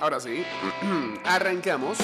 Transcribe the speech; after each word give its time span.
Ahora 0.00 0.20
sí, 0.20 0.44
arrancamos. 1.24 1.98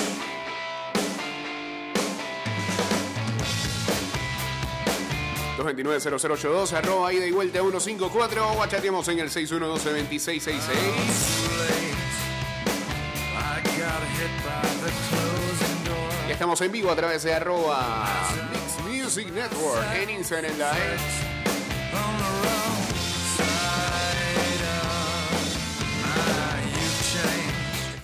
...229-0082... 5.56 6.72
...arroba 6.72 7.12
ida 7.12 7.26
y 7.26 7.30
vuelta 7.30 7.60
154... 7.60 8.52
...o 8.58 8.66
chateamos 8.66 9.06
en 9.08 9.20
el 9.20 9.30
612-2666... 9.30 10.50
Y 16.26 16.32
estamos 16.32 16.60
en 16.62 16.72
vivo 16.72 16.90
a 16.90 16.96
través 16.96 17.22
de 17.22 17.34
arroba 17.34 18.06
Mix 18.50 18.78
Music 19.04 19.30
Network 19.32 19.84
en 19.94 20.10
Instagram 20.10 20.54
Live. 20.54 21.33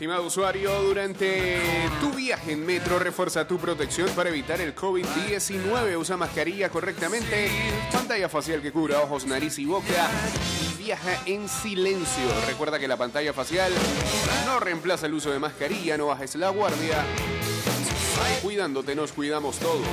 Estimado 0.00 0.24
usuario, 0.24 0.80
durante 0.80 1.60
tu 2.00 2.12
viaje 2.12 2.52
en 2.52 2.64
metro, 2.64 2.98
refuerza 2.98 3.46
tu 3.46 3.58
protección 3.58 4.08
para 4.16 4.30
evitar 4.30 4.58
el 4.58 4.74
COVID-19. 4.74 5.94
Usa 5.98 6.16
mascarilla 6.16 6.70
correctamente, 6.70 7.50
pantalla 7.92 8.30
facial 8.30 8.62
que 8.62 8.72
cubra 8.72 9.02
ojos, 9.02 9.26
nariz 9.26 9.58
y 9.58 9.66
boca. 9.66 10.08
Y 10.62 10.82
viaja 10.82 11.20
en 11.26 11.46
silencio. 11.50 12.24
Recuerda 12.46 12.78
que 12.78 12.88
la 12.88 12.96
pantalla 12.96 13.34
facial 13.34 13.70
no 14.46 14.58
reemplaza 14.58 15.04
el 15.04 15.12
uso 15.12 15.32
de 15.32 15.38
mascarilla, 15.38 15.98
no 15.98 16.06
bajes 16.06 16.34
la 16.36 16.48
guardia. 16.48 17.04
Cuidándote, 18.40 18.94
nos 18.94 19.12
cuidamos 19.12 19.58
todos. 19.58 19.84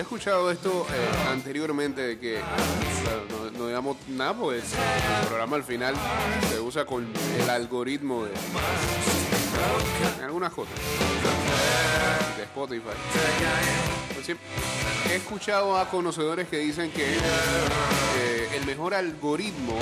Escuchado 0.00 0.50
esto 0.50 0.86
eh, 0.90 1.28
anteriormente 1.30 2.00
de 2.00 2.18
que 2.18 2.40
no, 3.58 3.66
digamos 3.66 3.96
nada, 4.08 4.34
pues 4.34 4.72
el 4.72 5.26
programa 5.26 5.56
al 5.56 5.64
final 5.64 5.94
se 6.48 6.60
usa 6.60 6.84
con 6.84 7.06
el 7.38 7.50
algoritmo 7.50 8.24
de 8.24 8.32
algunas 10.24 10.52
cosas 10.52 10.74
de 12.36 12.42
Spotify. 12.44 12.82
Pues 14.14 14.28
he 15.10 15.16
escuchado 15.16 15.76
a 15.76 15.88
conocedores 15.88 16.48
que 16.48 16.58
dicen 16.58 16.90
que 16.92 17.18
el 18.56 18.64
mejor 18.66 18.94
algoritmo 18.94 19.78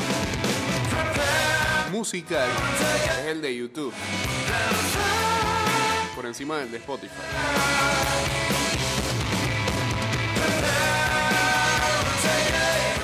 musical 1.93 2.49
es 3.21 3.27
el 3.27 3.41
de 3.41 3.57
YouTube 3.57 3.95
por 6.15 6.27
encima 6.27 6.59
del 6.59 6.73
de 6.73 6.79
Spotify. 6.79 8.58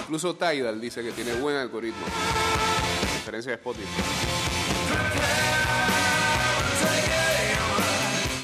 Incluso 0.04 0.34
Tidal 0.34 0.80
dice 0.80 1.02
que 1.02 1.12
tiene 1.12 1.32
buen 1.34 1.56
algoritmo. 1.56 2.04
A 2.06 3.14
diferencia 3.16 3.52
de 3.52 3.56
Spotify. 3.56 4.02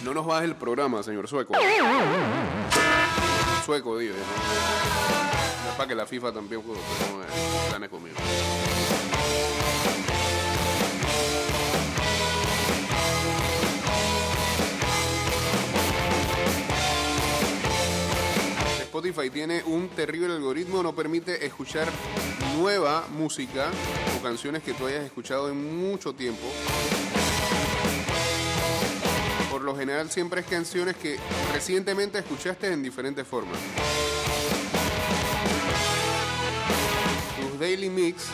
No 0.05 0.15
nos 0.15 0.25
baje 0.27 0.47
el 0.47 0.57
programa, 0.57 1.03
señor 1.03 1.29
Sueco. 1.29 1.53
Sueco, 3.65 3.99
digo. 3.99 4.15
¿no? 4.15 5.71
Es 5.71 5.77
para 5.77 5.89
que 5.89 5.95
la 5.95 6.07
FIFA 6.07 6.33
también 6.33 6.63
gane 7.71 7.89
conmigo. 7.91 8.17
Spotify 19.01 19.31
tiene 19.31 19.63
un 19.65 19.89
terrible 19.89 20.35
algoritmo, 20.35 20.83
no 20.83 20.95
permite 20.95 21.47
escuchar 21.47 21.89
nueva 22.59 23.07
música 23.17 23.71
o 24.15 24.23
canciones 24.23 24.63
que 24.63 24.75
tú 24.75 24.87
hayas 24.87 25.05
escuchado 25.05 25.49
en 25.49 25.91
mucho 25.91 26.13
tiempo. 26.13 26.43
Por 29.51 29.63
lo 29.63 29.75
general 29.75 30.11
siempre 30.11 30.43
es 30.43 30.47
canciones 30.47 30.97
que 30.97 31.17
recientemente 31.55 32.19
escuchaste 32.19 32.71
en 32.71 32.83
diferentes 32.83 33.27
formas. 33.27 33.57
Tus 37.41 37.59
Daily 37.59 37.89
Mix 37.89 38.27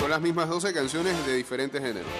son 0.00 0.10
las 0.10 0.20
mismas 0.20 0.48
12 0.48 0.74
canciones 0.74 1.26
de 1.26 1.36
diferentes 1.36 1.80
géneros. 1.80 2.10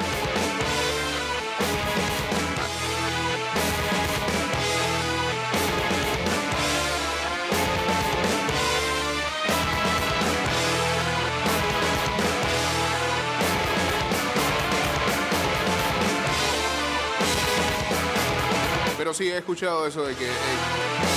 Sí 19.18 19.32
he 19.32 19.38
escuchado 19.38 19.84
eso 19.84 20.04
de 20.06 20.14
que 20.14 20.26
eh, 20.26 20.30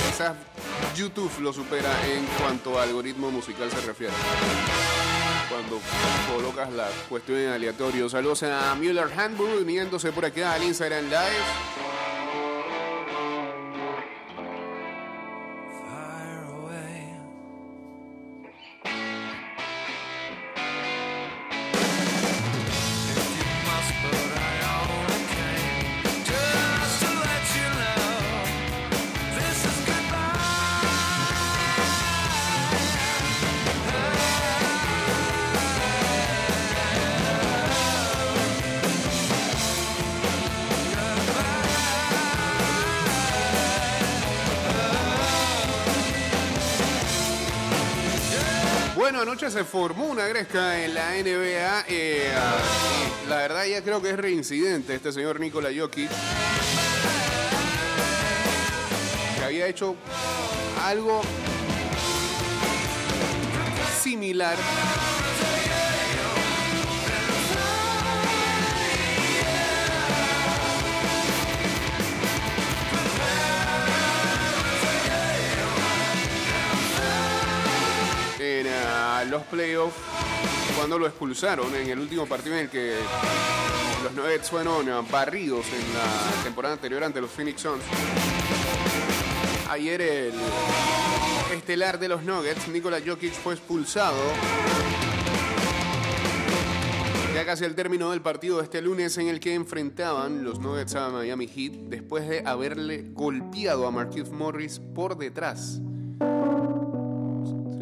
quizás 0.07 0.35
YouTube 0.95 1.31
lo 1.39 1.53
supera 1.53 1.87
en 2.07 2.25
cuanto 2.39 2.79
a 2.79 2.83
algoritmo 2.83 3.29
musical 3.29 3.69
se 3.69 3.79
refiere. 3.81 4.13
Cuando 5.47 5.79
colocas 6.33 6.71
la 6.73 6.89
cuestión 7.07 7.37
en 7.37 7.49
aleatorio. 7.49 8.09
Saludos 8.09 8.41
a 8.41 8.73
Müller 8.73 9.07
Handbull 9.15 9.61
uniéndose 9.61 10.11
por 10.11 10.25
acá 10.25 10.53
al 10.53 10.63
Instagram 10.63 11.05
Live. 11.05 11.80
Anoche 49.21 49.51
se 49.51 49.63
formó 49.63 50.05
una 50.05 50.25
gresca 50.25 50.83
en 50.83 50.93
la 50.93 51.11
NBA. 51.11 51.85
Eh, 51.87 52.31
la 53.29 53.35
verdad 53.37 53.65
ya 53.65 53.83
creo 53.83 54.01
que 54.01 54.09
es 54.09 54.17
reincidente 54.17 54.95
este 54.95 55.11
señor 55.11 55.39
Nikola 55.39 55.69
Jokic. 55.75 56.09
había 59.43 59.67
hecho 59.67 59.95
algo 60.85 61.21
similar 64.01 64.55
los 79.31 79.43
playoffs 79.43 79.95
cuando 80.75 80.99
lo 80.99 81.07
expulsaron 81.07 81.73
en 81.73 81.89
el 81.89 81.99
último 81.99 82.25
partido 82.25 82.57
en 82.57 82.63
el 82.63 82.69
que 82.69 82.97
los 84.03 84.11
Nuggets 84.11 84.49
fueron 84.49 84.89
ah, 84.89 85.01
barridos 85.09 85.65
en 85.67 85.93
la 85.93 86.43
temporada 86.43 86.73
anterior 86.73 87.01
ante 87.01 87.21
los 87.21 87.31
Phoenix 87.31 87.61
Suns. 87.61 87.81
Ayer 89.69 90.01
el 90.01 90.33
estelar 91.53 91.97
de 91.97 92.09
los 92.09 92.23
Nuggets, 92.23 92.67
Nikola 92.67 92.99
Jokic, 93.05 93.31
fue 93.31 93.53
expulsado. 93.53 94.17
Ya 97.33 97.45
casi 97.45 97.63
al 97.63 97.73
término 97.73 98.11
del 98.11 98.21
partido 98.21 98.57
de 98.57 98.65
este 98.65 98.81
lunes 98.81 99.17
en 99.17 99.29
el 99.29 99.39
que 99.39 99.53
enfrentaban 99.53 100.43
los 100.43 100.59
Nuggets 100.59 100.95
a 100.95 101.07
Miami 101.09 101.47
Heat 101.47 101.71
después 101.87 102.27
de 102.27 102.43
haberle 102.45 103.05
golpeado 103.13 103.87
a 103.87 103.91
Marquise 103.91 104.31
Morris 104.31 104.81
por 104.93 105.17
detrás. 105.17 105.79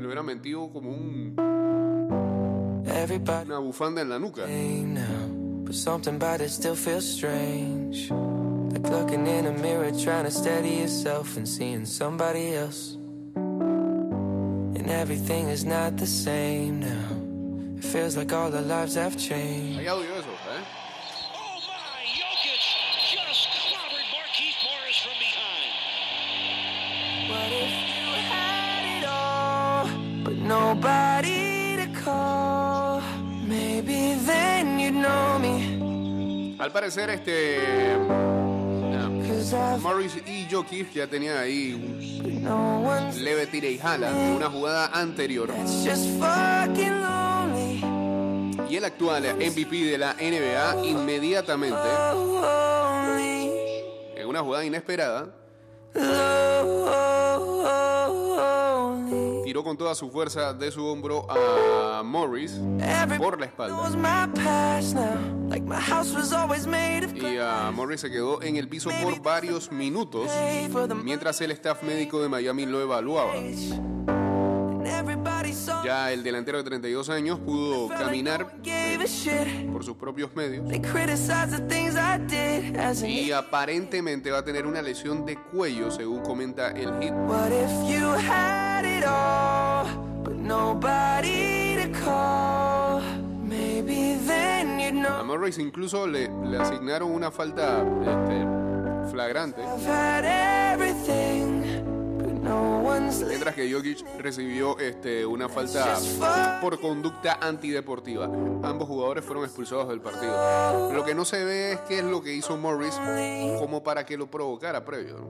Hubiera 0.10 0.24
metido 0.24 0.68
como 0.74 0.90
un, 0.90 1.36
una 3.46 3.60
bufanda 3.60 4.02
en 4.02 4.10
la 4.10 4.18
nuca. 4.18 4.48
But 5.64 5.76
something 5.76 6.16
about 6.16 6.42
it 6.42 6.50
still 6.50 6.74
feels 6.74 7.06
strange. 7.06 8.10
Like 8.10 8.90
looking 8.90 9.28
in 9.28 9.46
a 9.46 9.52
mirror, 9.52 9.92
trying 9.92 10.24
to 10.26 10.32
steady 10.32 10.78
yourself 10.80 11.38
and 11.38 11.48
seeing 11.48 11.86
somebody 11.86 12.56
else. 12.56 12.98
And 13.36 14.90
everything 14.90 15.48
is 15.50 15.64
not 15.64 15.96
the 15.98 16.08
same 16.08 16.80
now. 16.80 17.78
It 17.78 17.84
feels 17.84 18.18
like 18.18 18.34
all 18.34 18.52
our 18.52 18.64
lives 18.64 18.96
have 18.96 19.16
changed. 19.16 19.80
Nobody 30.50 31.78
to 31.78 31.88
call? 32.04 33.02
Maybe 33.46 34.16
then 34.26 34.80
you'd 34.80 34.96
know 34.96 35.38
me. 35.40 36.58
Al 36.60 36.72
parecer, 36.72 37.10
este. 37.10 37.60
Cause 39.28 39.54
I've 39.54 39.82
Morris 39.82 40.18
y 40.26 40.48
Jokic 40.52 40.92
ya 40.92 41.08
tenían 41.08 41.38
ahí 41.38 41.74
un 41.74 42.44
no 42.44 42.82
leve 43.20 43.46
tira 43.48 43.68
y 43.68 43.78
jala 43.78 44.10
en 44.10 44.36
una 44.38 44.50
jugada 44.50 44.90
anterior. 44.94 45.50
It's 45.62 45.86
just 45.86 46.10
fucking 46.20 47.02
lonely. 47.02 47.82
Y 48.70 48.76
el 48.78 48.86
actual 48.86 49.24
MVP 49.36 49.86
de 49.86 49.98
la 49.98 50.14
NBA 50.14 50.86
inmediatamente, 50.86 51.90
en 54.16 54.28
una 54.28 54.42
jugada 54.42 54.66
inesperada. 54.66 55.28
Tiró 59.50 59.64
con 59.64 59.76
toda 59.76 59.96
su 59.96 60.12
fuerza 60.12 60.54
de 60.54 60.72
su 60.72 60.86
hombro 60.86 61.26
a 61.28 62.04
Morris 62.04 62.62
por 63.18 63.40
la 63.40 63.48
espalda. 63.48 63.76
Y 67.16 67.38
a 67.40 67.72
Morris 67.72 68.02
se 68.02 68.12
quedó 68.12 68.44
en 68.44 68.58
el 68.58 68.70
piso 68.70 68.92
por 69.02 69.20
varios 69.24 69.72
minutos 69.72 70.30
mientras 71.04 71.42
el 71.42 71.50
staff 71.50 71.82
médico 71.82 72.22
de 72.22 72.30
Miami 72.30 72.68
lo 72.68 72.80
evaluaba. 72.80 73.34
Ya 75.84 76.12
el 76.12 76.22
delantero 76.22 76.60
de 76.60 76.64
32 76.66 77.10
años 77.10 77.40
pudo 77.40 77.88
caminar 77.90 78.56
por 79.72 79.84
sus 79.84 79.98
propios 79.98 80.30
medios 80.36 80.64
y 83.04 83.32
aparentemente 83.32 84.30
va 84.30 84.38
a 84.40 84.46
tener 84.46 84.68
una 84.68 84.84
lesión 84.84 85.26
de 85.26 85.38
cuello 85.42 85.90
según 85.90 86.20
comenta 86.22 86.70
el 86.70 86.92
hit. 87.02 87.14
It 89.00 89.06
all, 89.06 89.86
but 90.26 90.36
nobody 90.36 91.78
to 91.78 91.88
call? 92.04 93.02
Maybe 93.42 94.18
then 94.28 94.78
you'd 94.78 95.06
A 95.06 95.24
Morris 95.24 95.58
incluso 95.58 96.06
le, 96.06 96.28
le 96.28 96.58
asignaron 96.58 97.10
una 97.10 97.32
falta 97.32 97.82
este, 98.02 99.10
flagrante, 99.10 99.62
I've 99.62 99.86
had 99.88 100.26
everything, 100.26 101.62
but 102.18 102.44
no 102.44 102.80
one's 102.84 103.24
mientras 103.24 103.56
que 103.56 103.72
Jokic 103.72 104.04
recibió 104.18 104.78
este, 104.80 105.26
una 105.26 105.48
falta 105.48 105.98
por 106.62 106.78
conducta 106.82 107.38
antideportiva. 107.42 108.26
Ambos 108.64 108.90
jugadores 108.90 109.24
fueron 109.24 109.46
expulsados 109.46 109.88
del 109.88 110.02
partido. 110.02 110.92
Lo 110.92 111.06
que 111.06 111.16
no 111.16 111.24
se 111.24 111.46
ve 111.46 111.72
es 111.72 111.80
qué 111.88 112.00
es 112.00 112.04
lo 112.04 112.22
que 112.22 112.34
hizo 112.34 112.58
Morris 112.58 113.00
como 113.60 113.82
para 113.82 114.06
que 114.06 114.18
lo 114.18 114.28
provocara 114.28 114.84
previo. 114.84 115.20
¿no? 115.20 115.30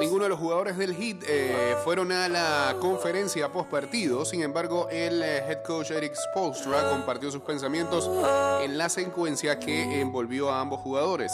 Ninguno 0.00 0.24
de 0.24 0.28
los 0.30 0.38
jugadores 0.38 0.76
del 0.76 0.94
Heat 0.94 1.24
eh, 1.26 1.76
fueron 1.82 2.12
a 2.12 2.28
la 2.28 2.76
conferencia 2.80 3.50
post 3.52 3.70
partido. 3.70 4.24
Sin 4.24 4.42
embargo, 4.42 4.88
el 4.90 5.22
eh, 5.22 5.38
head 5.38 5.62
coach 5.62 5.90
Eric 5.90 6.14
Spoelstra 6.14 6.90
compartió 6.90 7.30
sus 7.30 7.42
pensamientos 7.42 8.08
en 8.62 8.78
la 8.78 8.88
secuencia 8.88 9.58
que 9.58 10.00
envolvió 10.00 10.50
a 10.50 10.60
ambos 10.60 10.80
jugadores. 10.80 11.32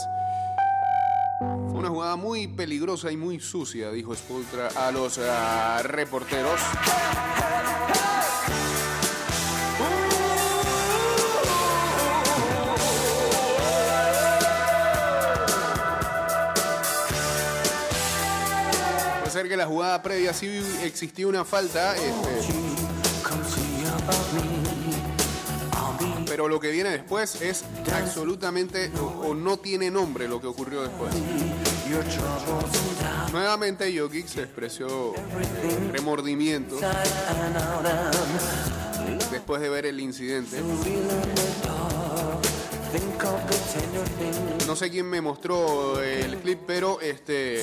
Fue 1.69 1.79
una 1.79 1.89
jugada 1.89 2.17
muy 2.17 2.47
peligrosa 2.47 3.11
y 3.12 3.17
muy 3.17 3.41
sucia, 3.41 3.91
dijo 3.91 4.15
Spoelstra 4.15 4.69
a 4.77 4.91
los 4.93 5.19
ah, 5.19 5.83
reporteros. 5.83 6.61
Ser 19.34 19.48
que 19.48 19.56
la 19.56 19.66
jugada 19.66 20.00
previa 20.00 20.32
sí 20.32 20.62
existía 20.84 21.26
una 21.26 21.44
falta, 21.44 21.96
este, 21.96 22.54
pero 26.25 26.46
lo 26.46 26.60
que 26.60 26.70
viene 26.70 26.90
después 26.90 27.42
es 27.42 27.64
absolutamente 27.92 28.92
o, 29.00 29.34
no 29.34 29.56
tiene 29.56 29.90
nombre 29.90 30.29
lo 30.29 30.41
que 30.41 30.46
ocurrió 30.46 30.82
después. 30.82 31.12
Nuevamente 33.32 33.98
Jokic 33.98 34.29
se 34.29 34.43
expresó 34.43 35.14
eh, 35.17 35.91
remordimiento 35.91 36.76
después 39.32 39.60
de 39.60 39.69
ver 39.69 39.86
el 39.86 39.98
incidente. 39.98 40.62
No 44.67 44.77
sé 44.77 44.91
quién 44.91 45.06
me 45.08 45.20
mostró 45.20 46.01
el 46.01 46.36
clip, 46.39 46.60
pero 46.67 47.01
este 47.01 47.63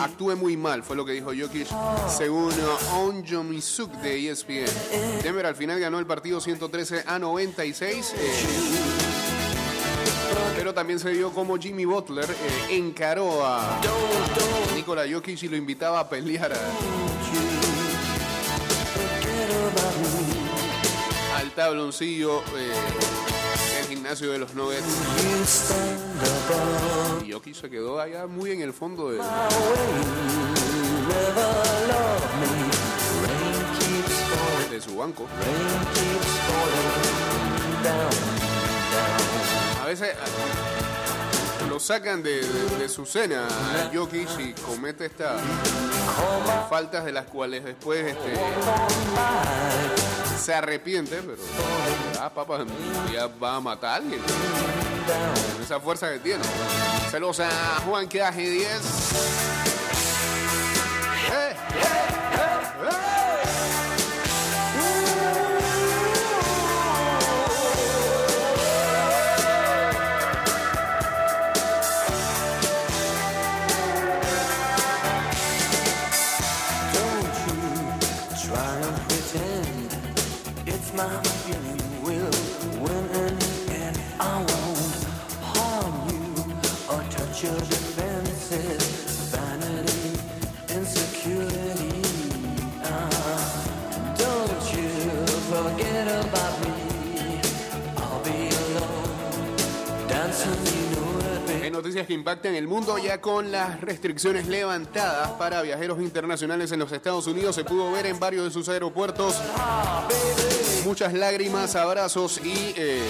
actué 0.00 0.34
muy 0.34 0.56
mal, 0.56 0.82
fue 0.82 0.96
lo 0.96 1.04
que 1.04 1.12
dijo 1.12 1.30
Jokic 1.38 1.68
según 2.08 2.52
On 2.94 3.24
Jomisuk 3.26 3.92
de 3.96 4.30
ESPN. 4.30 5.22
Denver 5.22 5.46
al 5.46 5.56
final 5.56 5.80
ganó 5.80 5.98
el 5.98 6.06
partido 6.06 6.40
113 6.40 7.04
a 7.06 7.18
96. 7.18 8.14
eh, 8.16 8.28
pero 10.56 10.74
también 10.74 10.98
se 10.98 11.10
vio 11.10 11.30
como 11.32 11.56
Jimmy 11.56 11.84
Butler 11.84 12.28
eh, 12.28 12.76
encaró 12.76 13.46
a 13.46 13.80
Nikola 14.74 15.04
Jokic 15.10 15.42
y 15.42 15.48
lo 15.48 15.56
invitaba 15.56 16.00
a 16.00 16.08
pelear 16.08 16.52
al 21.36 21.50
tabloncillo 21.52 22.40
eh, 22.56 23.47
gimnasio 23.88 24.30
de 24.32 24.38
los 24.38 24.54
Nuggets. 24.54 24.84
Y 27.26 27.32
Jokic 27.32 27.54
se 27.54 27.70
quedó 27.70 28.00
allá 28.00 28.26
muy 28.26 28.50
en 28.52 28.60
el 28.60 28.72
fondo 28.72 29.10
de, 29.10 29.18
su 34.80 34.96
banco. 34.96 35.26
A 39.82 39.86
veces 39.86 40.14
lo 41.68 41.80
sacan 41.80 42.22
de 42.22 42.88
su 42.88 43.04
cena 43.06 43.46
a 43.46 43.90
Jokic 43.92 44.28
y 44.38 44.52
comete 44.52 45.06
estas 45.06 45.40
faltas 46.68 47.04
de 47.04 47.12
las 47.12 47.26
cuales 47.26 47.64
después 47.64 48.06
este, 48.06 48.34
se 50.38 50.54
arrepiente, 50.54 51.20
pero 51.22 51.42
ah, 52.20 52.30
papá, 52.30 52.64
ya 53.12 53.26
va 53.26 53.56
a 53.56 53.60
matar 53.60 53.90
a 53.90 53.94
alguien. 53.96 54.20
Con 54.20 55.62
esa 55.62 55.80
fuerza 55.80 56.10
que 56.12 56.18
tiene. 56.20 56.44
Saludos 57.10 57.40
a 57.40 57.80
Juan 57.86 58.08
Quedaje 58.08 58.48
10. 58.48 59.67
Noticias 101.98 102.06
que 102.06 102.14
impactan 102.14 102.54
el 102.54 102.68
mundo, 102.68 102.96
ya 102.98 103.20
con 103.20 103.50
las 103.50 103.80
restricciones 103.80 104.46
levantadas 104.46 105.30
para 105.32 105.62
viajeros 105.62 106.00
internacionales 106.00 106.70
en 106.70 106.78
los 106.78 106.92
Estados 106.92 107.26
Unidos, 107.26 107.56
se 107.56 107.64
pudo 107.64 107.90
ver 107.90 108.06
en 108.06 108.20
varios 108.20 108.44
de 108.44 108.50
sus 108.52 108.68
aeropuertos 108.68 109.34
muchas 110.84 111.12
lágrimas, 111.12 111.74
abrazos 111.74 112.40
y 112.44 112.72
eh, 112.76 113.02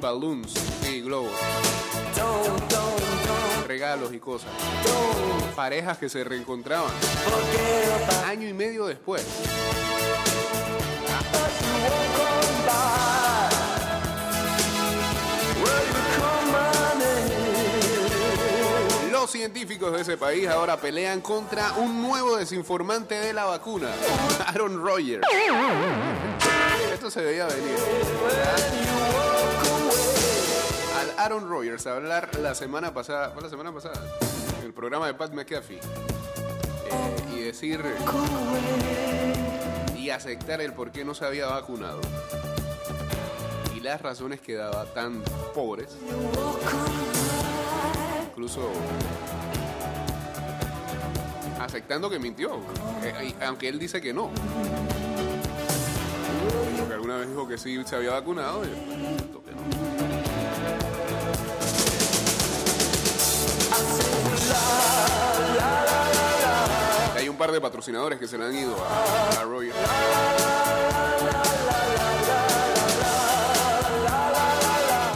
balloons 0.00 0.52
y 0.90 1.00
globos, 1.02 1.30
regalos 3.68 4.12
y 4.12 4.18
cosas. 4.18 4.50
Parejas 5.54 5.98
que 5.98 6.08
se 6.08 6.24
reencontraban 6.24 6.90
año 8.26 8.48
y 8.48 8.52
medio 8.52 8.86
después. 8.86 9.24
Científicos 19.26 19.92
de 19.92 20.02
ese 20.02 20.16
país 20.16 20.46
ahora 20.48 20.76
pelean 20.76 21.20
contra 21.20 21.72
un 21.78 22.02
nuevo 22.02 22.36
desinformante 22.36 23.14
de 23.14 23.32
la 23.32 23.44
vacuna, 23.44 23.88
Aaron 24.46 24.82
Rodgers. 24.82 25.26
Esto 26.92 27.10
se 27.10 27.22
veía 27.22 27.46
venir. 27.46 27.76
Al 31.00 31.18
Aaron 31.18 31.48
Rodgers 31.48 31.86
hablar 31.86 32.38
la 32.38 32.54
semana 32.54 32.94
pasada, 32.94 33.30
¿fue 33.30 33.42
la 33.42 33.48
semana 33.48 33.72
pasada? 33.72 34.00
En 34.60 34.66
el 34.66 34.72
programa 34.72 35.06
de 35.06 35.14
Pat 35.14 35.32
McAfee. 35.32 35.78
eh, 35.78 35.80
y 37.34 37.40
decir 37.40 37.82
y 39.96 40.10
aceptar 40.10 40.60
el 40.60 40.74
por 40.74 40.92
qué 40.92 41.04
no 41.04 41.14
se 41.14 41.24
había 41.24 41.46
vacunado. 41.46 42.00
Y 43.74 43.80
las 43.80 44.00
razones 44.00 44.40
que 44.40 44.54
daba 44.54 44.84
tan 44.92 45.22
pobres. 45.54 45.96
Incluso 48.36 48.68
aceptando 51.60 52.10
que 52.10 52.18
mintió, 52.18 52.58
eh, 53.04 53.32
aunque 53.46 53.68
él 53.68 53.78
dice 53.78 54.00
que 54.00 54.12
no. 54.12 54.28
Porque 56.80 56.94
alguna 56.94 57.18
vez 57.18 57.28
dijo 57.28 57.46
que 57.46 57.56
sí 57.56 57.80
se 57.84 57.94
había 57.94 58.10
vacunado 58.10 58.64
y. 58.64 58.70
Hay 67.16 67.28
un 67.28 67.36
par 67.36 67.52
de 67.52 67.60
patrocinadores 67.60 68.18
que 68.18 68.26
se 68.26 68.36
le 68.36 68.46
han 68.46 68.54
ido 68.56 68.74
a, 68.84 69.42
a 69.42 69.44
Roger. 69.44 69.72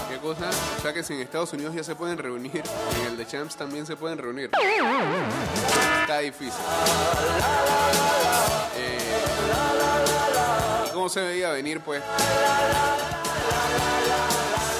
¿Qué 0.09 0.19
cosa? 0.19 0.51
Que 0.95 1.05
si 1.05 1.13
en 1.13 1.21
Estados 1.21 1.53
Unidos 1.53 1.75
ya 1.75 1.85
se 1.85 1.95
pueden 1.95 2.17
reunir, 2.19 2.63
en 3.01 3.07
el 3.07 3.17
de 3.17 3.27
Champs 3.27 3.55
también 3.57 3.87
se 3.87 3.95
pueden 3.95 4.19
reunir. 4.19 4.51
Está 6.01 6.19
difícil. 6.19 6.61
Eh, 8.75 8.99
¿Y 10.89 10.91
cómo 10.93 11.09
se 11.09 11.21
veía 11.21 11.51
venir, 11.51 11.81
pues? 11.81 12.03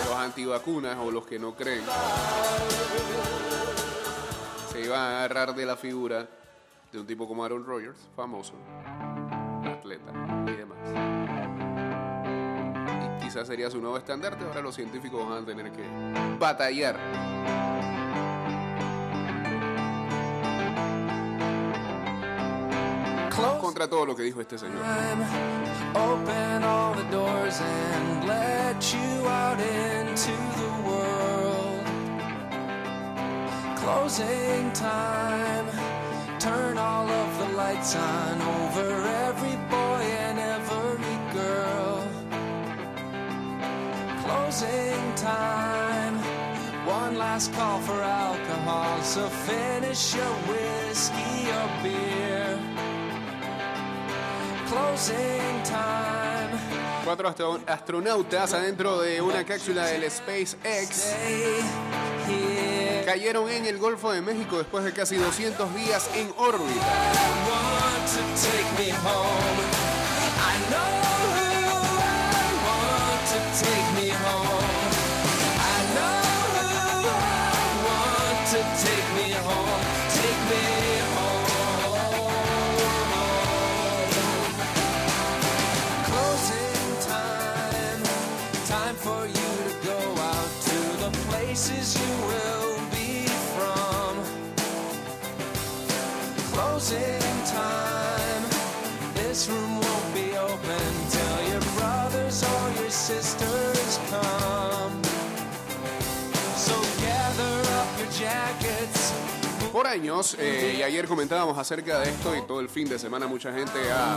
Los 0.09 0.17
antivacunas 0.19 0.97
o 1.01 1.11
los 1.11 1.27
que 1.27 1.39
no 1.39 1.55
creen 1.55 1.83
se 4.73 4.81
iban 4.81 4.99
a 4.99 5.19
agarrar 5.19 5.55
de 5.55 5.67
la 5.67 5.77
figura 5.77 6.27
de 6.91 6.99
un 6.99 7.07
tipo 7.07 7.29
como 7.29 7.45
Aaron 7.45 7.65
Rodgers, 7.65 7.99
famoso, 8.17 8.55
atleta 9.63 10.11
y 10.47 10.53
demás. 10.53 11.48
Quizás 13.39 13.47
sería 13.47 13.71
su 13.71 13.81
nuevo 13.81 13.97
estandarte, 13.97 14.45
ahora 14.45 14.61
los 14.61 14.75
científicos 14.75 15.25
van 15.29 15.45
a 15.45 15.47
tener 15.47 15.71
que 15.71 15.85
batallar. 16.41 16.99
Contra 23.61 23.87
todo 23.87 24.07
lo 24.07 24.17
que 24.17 24.25
dijo 24.25 24.41
este 24.41 24.59
señor. 24.59 24.83
Closing 33.77 34.73
time, 34.73 35.67
turn 36.41 36.77
all 36.77 37.09
of 37.09 37.39
the 37.39 37.57
lights 37.57 37.95
on 37.95 38.43
over 38.43 39.07
every 39.29 39.57
boy 39.71 39.98
Closing 44.59 45.15
time, 45.15 46.19
one 46.85 47.17
last 47.17 47.55
call 47.55 47.79
for 47.79 48.03
alcohol, 48.03 49.01
so 49.05 49.29
finish 49.47 50.17
your 50.17 50.35
whiskey 50.51 51.47
or 51.55 51.69
beer. 51.81 52.59
Closing 54.67 55.63
time. 55.63 56.51
Cuatro 57.05 57.29
astro- 57.29 57.61
astronautas 57.69 58.53
adentro 58.53 59.01
de 59.01 59.21
una 59.23 59.45
cápsula 59.45 59.87
del 59.87 60.11
SpaceX 60.11 61.15
cayeron 63.07 63.49
en 63.51 63.65
el 63.65 63.79
Golfo 63.79 64.11
de 64.11 64.23
México 64.23 64.59
después 64.59 64.83
de 64.85 64.93
casi 64.93 65.15
200 65.15 65.73
días 65.77 66.11
en 66.17 66.33
órbita. 66.37 66.85
Places 91.59 91.99
you 91.99 92.13
will 92.29 92.79
be 92.93 93.27
from. 93.55 94.15
Closing 96.53 97.35
time. 97.47 98.43
This 99.15 99.49
room 99.49 99.81
won't 99.81 100.15
be 100.15 100.37
open 100.39 100.87
till 101.11 101.39
your 101.51 101.63
brothers 101.77 102.45
or 102.45 102.81
your 102.81 102.91
sisters 102.91 103.99
come. 104.09 105.03
So 106.57 106.77
gather 107.01 107.55
up 107.81 107.89
your 107.99 108.11
jackets. 108.13 109.13
Por 109.73 109.87
años, 109.89 110.37
eh, 110.39 110.77
y 110.79 110.83
ayer 110.83 111.09
comentábamos 111.09 111.59
acerca 111.59 111.99
de 112.01 112.11
esto 112.11 112.37
y 112.37 112.43
todo 112.47 112.61
el 112.61 112.69
fin 112.69 112.89
de 112.89 112.99
semana 113.01 113.27
mucha 113.27 113.53
gente 113.53 113.79
ha 113.91 114.15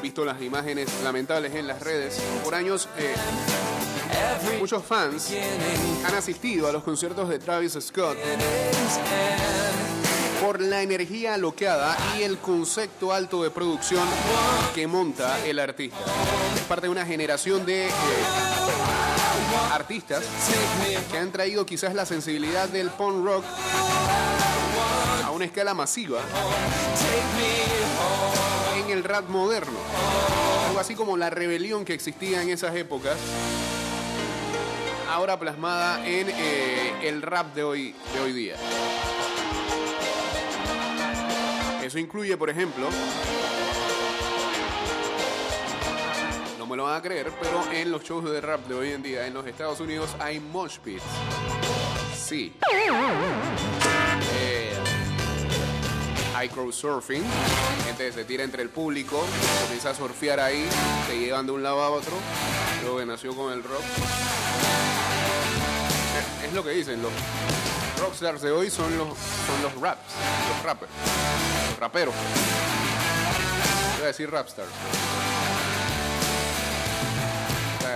visto 0.00 0.24
las 0.24 0.40
imágenes 0.40 0.88
lamentables 1.04 1.54
en 1.54 1.66
las 1.66 1.82
redes. 1.82 2.18
Por 2.42 2.54
años, 2.54 2.88
eh, 2.96 3.14
muchos 4.58 4.84
fans 4.84 5.32
han 6.04 6.14
asistido 6.14 6.68
a 6.68 6.72
los 6.72 6.82
conciertos 6.82 7.28
de 7.28 7.38
Travis 7.38 7.78
Scott 7.80 8.16
por 10.40 10.60
la 10.60 10.82
energía 10.82 11.34
alocada 11.34 11.96
y 12.18 12.22
el 12.22 12.38
concepto 12.38 13.12
alto 13.12 13.42
de 13.42 13.50
producción 13.50 14.06
que 14.74 14.86
monta 14.86 15.44
el 15.44 15.58
artista. 15.58 15.98
Es 16.54 16.62
parte 16.62 16.86
de 16.86 16.90
una 16.90 17.04
generación 17.04 17.66
de 17.66 17.88
eh, 17.88 17.92
artistas 19.72 20.24
que 21.10 21.18
han 21.18 21.32
traído 21.32 21.66
quizás 21.66 21.94
la 21.94 22.06
sensibilidad 22.06 22.68
del 22.68 22.90
punk 22.90 23.24
rock 23.24 23.44
a 25.24 25.30
una 25.30 25.44
escala 25.44 25.74
masiva 25.74 26.20
en 28.78 28.90
el 28.90 29.04
rap 29.04 29.28
moderno. 29.28 29.78
Algo 30.68 30.80
así 30.80 30.94
como 30.94 31.16
la 31.16 31.30
rebelión 31.30 31.84
que 31.84 31.94
existía 31.94 32.42
en 32.42 32.50
esas 32.50 32.74
épocas, 32.76 33.16
ahora 35.18 35.36
plasmada 35.36 36.06
en 36.06 36.28
eh, 36.30 36.92
el 37.02 37.22
rap 37.22 37.52
de 37.52 37.64
hoy, 37.64 37.92
de 38.14 38.20
hoy 38.20 38.32
día. 38.32 38.54
Eso 41.82 41.98
incluye, 41.98 42.36
por 42.36 42.48
ejemplo, 42.48 42.88
no 46.56 46.66
me 46.66 46.76
lo 46.76 46.84
van 46.84 46.94
a 46.94 47.02
creer, 47.02 47.32
pero 47.42 47.64
en 47.72 47.90
los 47.90 48.04
shows 48.04 48.30
de 48.30 48.40
rap 48.40 48.64
de 48.68 48.74
hoy 48.74 48.92
en 48.92 49.02
día 49.02 49.26
en 49.26 49.34
los 49.34 49.44
Estados 49.44 49.80
Unidos 49.80 50.14
hay 50.20 50.38
mosh 50.38 50.78
pits. 50.78 51.02
Sí. 52.16 52.54
Eh, 54.36 54.72
hay 56.36 56.48
crowdsurfing, 56.48 57.24
gente 57.86 58.12
se 58.12 58.24
tira 58.24 58.44
entre 58.44 58.62
el 58.62 58.68
público, 58.68 59.20
comienza 59.62 59.90
a 59.90 59.94
surfear 59.94 60.38
ahí, 60.38 60.64
se 61.08 61.18
llevan 61.18 61.44
de 61.44 61.50
un 61.50 61.64
lado 61.64 61.82
a 61.82 61.90
otro, 61.90 62.12
que 62.96 63.04
nació 63.04 63.34
con 63.34 63.52
el 63.52 63.64
rock. 63.64 63.82
Es 66.44 66.52
lo 66.52 66.64
que 66.64 66.70
dicen, 66.70 67.02
los 67.02 67.12
rockstars 68.00 68.42
de 68.42 68.50
hoy 68.50 68.70
son 68.70 68.96
los, 68.96 69.08
son 69.08 69.62
los 69.62 69.74
raps, 69.80 70.00
los 70.48 70.62
rappers, 70.64 70.92
los 71.70 71.78
raperos. 71.78 72.14
Voy 73.96 74.04
a 74.04 74.06
decir 74.06 74.30
rapstars. 74.30 74.68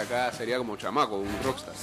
Acá, 0.03 0.33
sería 0.33 0.59
como 0.59 0.77
chamaco, 0.77 1.17
un 1.17 1.39
rockstar. 1.45 1.75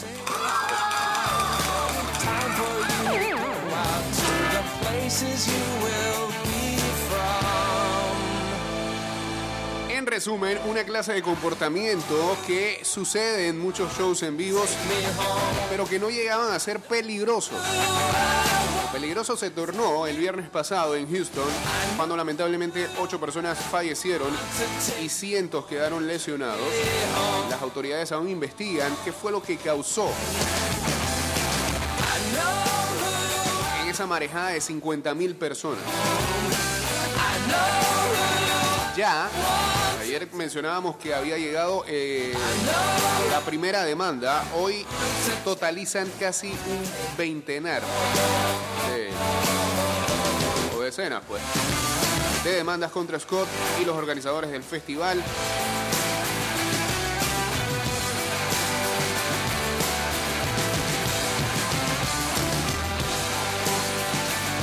Resumen, 10.09 10.57
una 10.65 10.83
clase 10.83 11.13
de 11.13 11.21
comportamiento 11.21 12.37
que 12.47 12.79
sucede 12.83 13.47
en 13.47 13.59
muchos 13.59 13.95
shows 13.97 14.23
en 14.23 14.37
vivos, 14.37 14.69
pero 15.69 15.85
que 15.85 15.99
no 15.99 16.09
llegaban 16.09 16.51
a 16.51 16.59
ser 16.59 16.79
peligrosos. 16.79 17.59
Peligroso 18.91 19.37
se 19.37 19.51
tornó 19.51 20.07
el 20.07 20.17
viernes 20.17 20.49
pasado 20.49 20.95
en 20.95 21.09
Houston, 21.11 21.47
cuando 21.95 22.17
lamentablemente 22.17 22.87
ocho 22.99 23.19
personas 23.19 23.59
fallecieron 23.59 24.29
y 25.01 25.09
cientos 25.09 25.65
quedaron 25.65 26.07
lesionados. 26.07 26.67
Las 27.49 27.61
autoridades 27.61 28.11
aún 28.11 28.29
investigan 28.29 28.91
qué 29.05 29.11
fue 29.11 29.31
lo 29.31 29.43
que 29.43 29.57
causó 29.57 30.09
en 33.81 33.87
esa 33.89 34.07
marejada 34.07 34.49
de 34.49 34.61
50 34.61 35.13
mil 35.13 35.35
personas. 35.35 35.83
Ya, 38.95 39.29
ayer 40.09 40.27
mencionábamos 40.33 40.97
que 40.97 41.13
había 41.13 41.37
llegado 41.37 41.85
eh, 41.87 42.33
la 43.29 43.41
primera 43.41 43.83
demanda, 43.83 44.43
hoy 44.55 44.83
totalizan 45.43 46.11
casi 46.19 46.47
un 46.47 47.15
veintenar 47.15 47.83
o 50.75 50.81
decenas, 50.81 51.21
pues, 51.27 51.43
de 52.43 52.53
demandas 52.53 52.91
contra 52.91 53.19
Scott 53.19 53.47
y 53.79 53.85
los 53.85 53.95
organizadores 53.95 54.49
del 54.49 54.63
festival. 54.63 55.23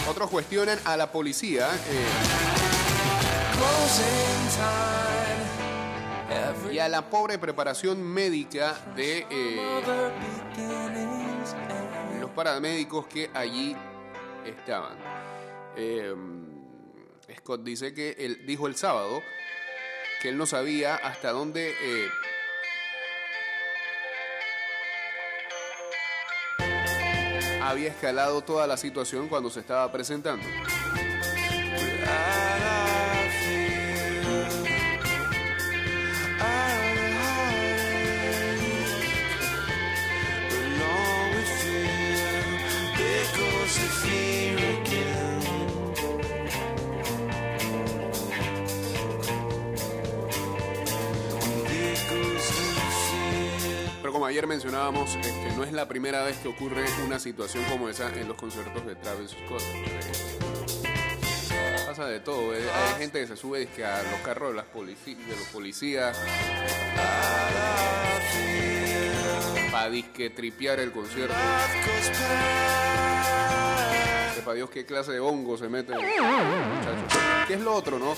Otros 0.08 0.28
cuestionan 0.28 0.80
a 0.84 0.96
la 0.96 1.12
policía. 1.12 1.68
eh. 1.88 2.06
Y 6.76 6.78
a 6.78 6.90
la 6.90 7.08
pobre 7.08 7.38
preparación 7.38 8.02
médica 8.02 8.78
de 8.94 9.26
eh, 9.30 9.80
los 12.20 12.30
paramédicos 12.32 13.06
que 13.06 13.30
allí 13.32 13.74
estaban. 14.44 14.98
Eh, 15.74 16.14
Scott 17.38 17.62
dice 17.62 17.94
que 17.94 18.16
él 18.18 18.44
dijo 18.44 18.66
el 18.66 18.76
sábado 18.76 19.22
que 20.20 20.28
él 20.28 20.36
no 20.36 20.44
sabía 20.44 20.96
hasta 20.96 21.30
dónde 21.30 21.70
eh, 21.80 22.10
había 27.62 27.88
escalado 27.88 28.42
toda 28.42 28.66
la 28.66 28.76
situación 28.76 29.28
cuando 29.28 29.48
se 29.48 29.60
estaba 29.60 29.90
presentando. 29.90 30.46
Ayer 54.36 54.46
mencionábamos, 54.48 55.16
este, 55.16 55.50
no 55.56 55.64
es 55.64 55.72
la 55.72 55.88
primera 55.88 56.22
vez 56.22 56.36
que 56.36 56.48
ocurre 56.48 56.84
una 57.06 57.18
situación 57.18 57.64
como 57.70 57.88
esa 57.88 58.14
en 58.20 58.28
los 58.28 58.36
conciertos 58.36 58.84
de 58.84 58.94
Travis 58.94 59.30
Scott. 59.30 59.62
Eh, 60.82 61.76
Pasa 61.86 62.04
de 62.04 62.20
todo, 62.20 62.54
eh. 62.54 62.58
hay 62.70 62.98
gente 62.98 63.18
que 63.18 63.28
se 63.28 63.34
sube 63.34 63.66
a 63.82 64.02
los 64.02 64.20
carros 64.22 64.50
de, 64.50 64.56
los 64.56 64.66
policías 65.54 66.18
para 69.72 69.88
disque 69.88 70.28
tripear 70.28 70.80
el 70.80 70.92
concierto. 70.92 71.34
Sepa 74.34 74.52
Dios 74.52 74.68
qué 74.68 74.84
clase 74.84 75.12
de 75.12 75.20
hongo 75.20 75.56
se 75.56 75.70
mete. 75.70 75.94
¿Qué 77.46 77.54
es 77.54 77.60
lo 77.60 77.74
otro, 77.74 77.98
no? 77.98 78.14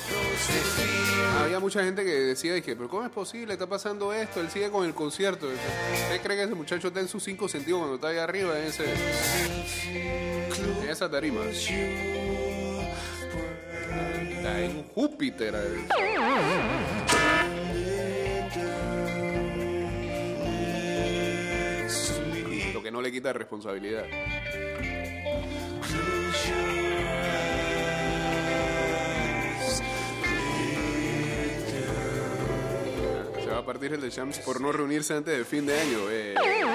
Había 1.43 1.61
mucha 1.61 1.85
gente 1.85 2.03
que 2.03 2.11
decía, 2.11 2.55
dije, 2.55 2.75
pero 2.75 2.89
¿cómo 2.89 3.05
es 3.05 3.11
posible? 3.11 3.53
Está 3.53 3.67
pasando 3.67 4.13
esto, 4.13 4.41
él 4.41 4.51
sigue 4.51 4.71
con 4.71 4.87
el 4.87 4.95
concierto. 4.95 5.47
¿Usted 5.47 6.23
cree 6.23 6.37
que 6.37 6.45
ese 6.45 6.55
muchacho 6.55 6.89
está 6.89 7.01
en 7.01 7.09
sus 7.09 7.23
cinco 7.23 7.49
sentidos 7.49 7.81
cuando 7.81 7.97
está 7.97 8.09
ahí 8.09 8.19
arriba 8.19 8.59
en 8.59 8.65
ese 8.65 8.85
en 10.83 10.89
esa 10.89 11.11
tarima? 11.11 11.43
Está 11.45 11.71
en 14.63 14.85
Júpiter. 14.95 15.55
Lo 22.73 22.83
que 22.83 22.91
no 22.91 23.03
le 23.03 23.13
quita 23.13 23.35
responsabilidad. 23.35 24.05
Partir 33.69 33.93
el 33.93 34.01
de 34.01 34.11
Champs 34.11 34.39
por 34.39 34.63
no 34.63 34.73
reunirse 34.73 35.13
antes 35.15 35.35
del 35.37 35.45
fin 35.45 35.67
de 35.67 35.79
año. 35.79 35.99
eh. 36.11 36.35
Bueno, 36.39 36.71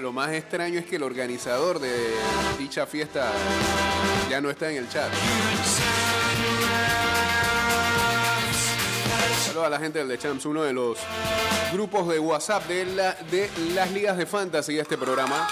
lo 0.00 0.12
más 0.12 0.32
extraño 0.32 0.80
es 0.80 0.86
que 0.86 0.96
el 0.96 1.04
organizador 1.04 1.78
de 1.78 1.94
dicha 2.58 2.86
fiesta 2.86 3.30
ya 4.28 4.40
no 4.40 4.50
está 4.50 4.68
en 4.68 4.78
el 4.78 4.88
chat. 4.88 5.08
Saludos 9.46 9.66
a 9.66 9.70
la 9.70 9.78
gente 9.78 10.00
del 10.00 10.08
The 10.08 10.18
Champs, 10.18 10.44
uno 10.44 10.64
de 10.64 10.72
los 10.72 10.98
grupos 11.72 12.08
de 12.08 12.18
WhatsApp 12.18 12.66
de, 12.66 12.86
la- 12.86 13.16
de 13.30 13.48
las 13.76 13.88
ligas 13.92 14.16
de 14.16 14.26
fantasy 14.26 14.74
de 14.74 14.80
este 14.82 14.98
programa. 14.98 15.48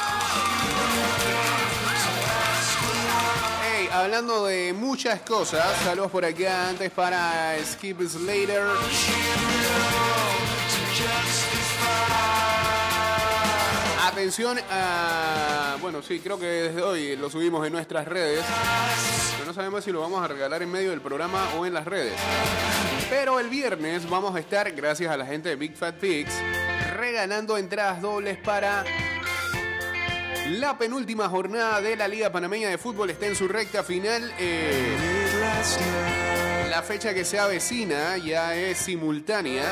Hablando 3.95 4.47
de 4.47 4.73
muchas 4.73 5.21
cosas, 5.21 5.65
saludos 5.85 6.11
por 6.11 6.25
acá 6.25 6.69
antes 6.69 6.91
para 6.91 7.55
Skip 7.65 8.01
Slater. 8.03 8.63
Atención 14.05 14.59
a. 14.71 15.77
Bueno, 15.81 16.03
sí, 16.03 16.19
creo 16.19 16.39
que 16.39 16.47
desde 16.47 16.83
hoy 16.83 17.17
lo 17.17 17.31
subimos 17.31 17.65
en 17.67 17.73
nuestras 17.73 18.07
redes. 18.07 18.45
Pero 19.33 19.47
no 19.47 19.55
sabemos 19.55 19.85
si 19.85 19.93
lo 19.93 20.01
vamos 20.01 20.23
a 20.23 20.29
regalar 20.29 20.63
en 20.63 20.73
medio 20.73 20.91
del 20.91 21.01
programa 21.01 21.49
o 21.57 21.65
en 21.65 21.75
las 21.75 21.85
redes. 21.85 22.15
Pero 23.09 23.39
el 23.39 23.49
viernes 23.49 24.09
vamos 24.11 24.35
a 24.35 24.41
estar, 24.41 24.71
gracias 24.73 25.13
a 25.13 25.17
la 25.17 25.27
gente 25.27 25.51
de 25.51 25.57
Big 25.57 25.77
Fat 25.77 25.97
Pigs, 25.97 26.35
regalando 26.97 27.57
entradas 27.57 28.01
dobles 28.01 28.39
para 28.39 28.85
la 30.51 30.77
penúltima 30.77 31.29
jornada 31.29 31.81
de 31.81 31.97
la 31.97 32.07
Liga 32.09 32.31
Panameña 32.31 32.69
de 32.69 32.79
Fútbol. 32.79 33.11
Está 33.11 33.27
en 33.27 33.35
su 33.35 33.49
recta 33.49 33.83
final. 33.83 34.33
Eh, 34.39 34.97
la 36.69 36.83
fecha 36.83 37.15
que 37.15 37.25
se 37.25 37.39
avecina 37.39 38.17
ya 38.19 38.55
es 38.55 38.79
simultánea. 38.79 39.65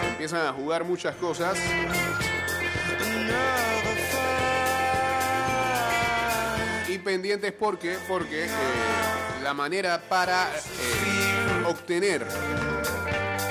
Se 0.00 0.08
empiezan 0.08 0.46
a 0.46 0.52
jugar 0.52 0.84
muchas 0.84 1.14
cosas. 1.16 1.58
Y 6.88 6.98
pendientes 6.98 7.52
porque, 7.52 7.96
porque 8.08 8.44
eh, 8.44 8.48
la 9.42 9.54
manera 9.54 10.02
para 10.08 10.50
eh, 10.50 11.64
obtener 11.66 12.26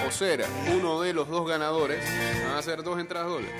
o 0.07 0.11
ser 0.11 0.45
uno 0.75 1.01
de 1.01 1.13
los 1.13 1.27
dos 1.27 1.47
ganadores 1.47 2.03
van 2.45 2.57
a 2.57 2.61
ser 2.61 2.83
dos 2.83 2.99
entradas 2.99 3.29
dobles. 3.29 3.51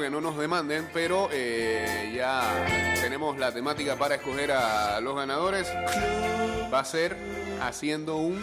Que 0.00 0.08
no 0.08 0.22
nos 0.22 0.38
demanden, 0.38 0.88
pero 0.94 1.28
eh, 1.30 2.10
ya 2.16 2.40
tenemos 3.02 3.36
la 3.36 3.52
temática 3.52 3.96
para 3.96 4.14
escoger 4.14 4.50
a 4.50 4.98
los 5.00 5.14
ganadores. 5.14 5.70
Va 6.72 6.80
a 6.80 6.84
ser 6.86 7.18
haciendo 7.60 8.16
un 8.16 8.40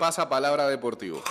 pasapalabra 0.00 0.66
deportivo. 0.66 1.22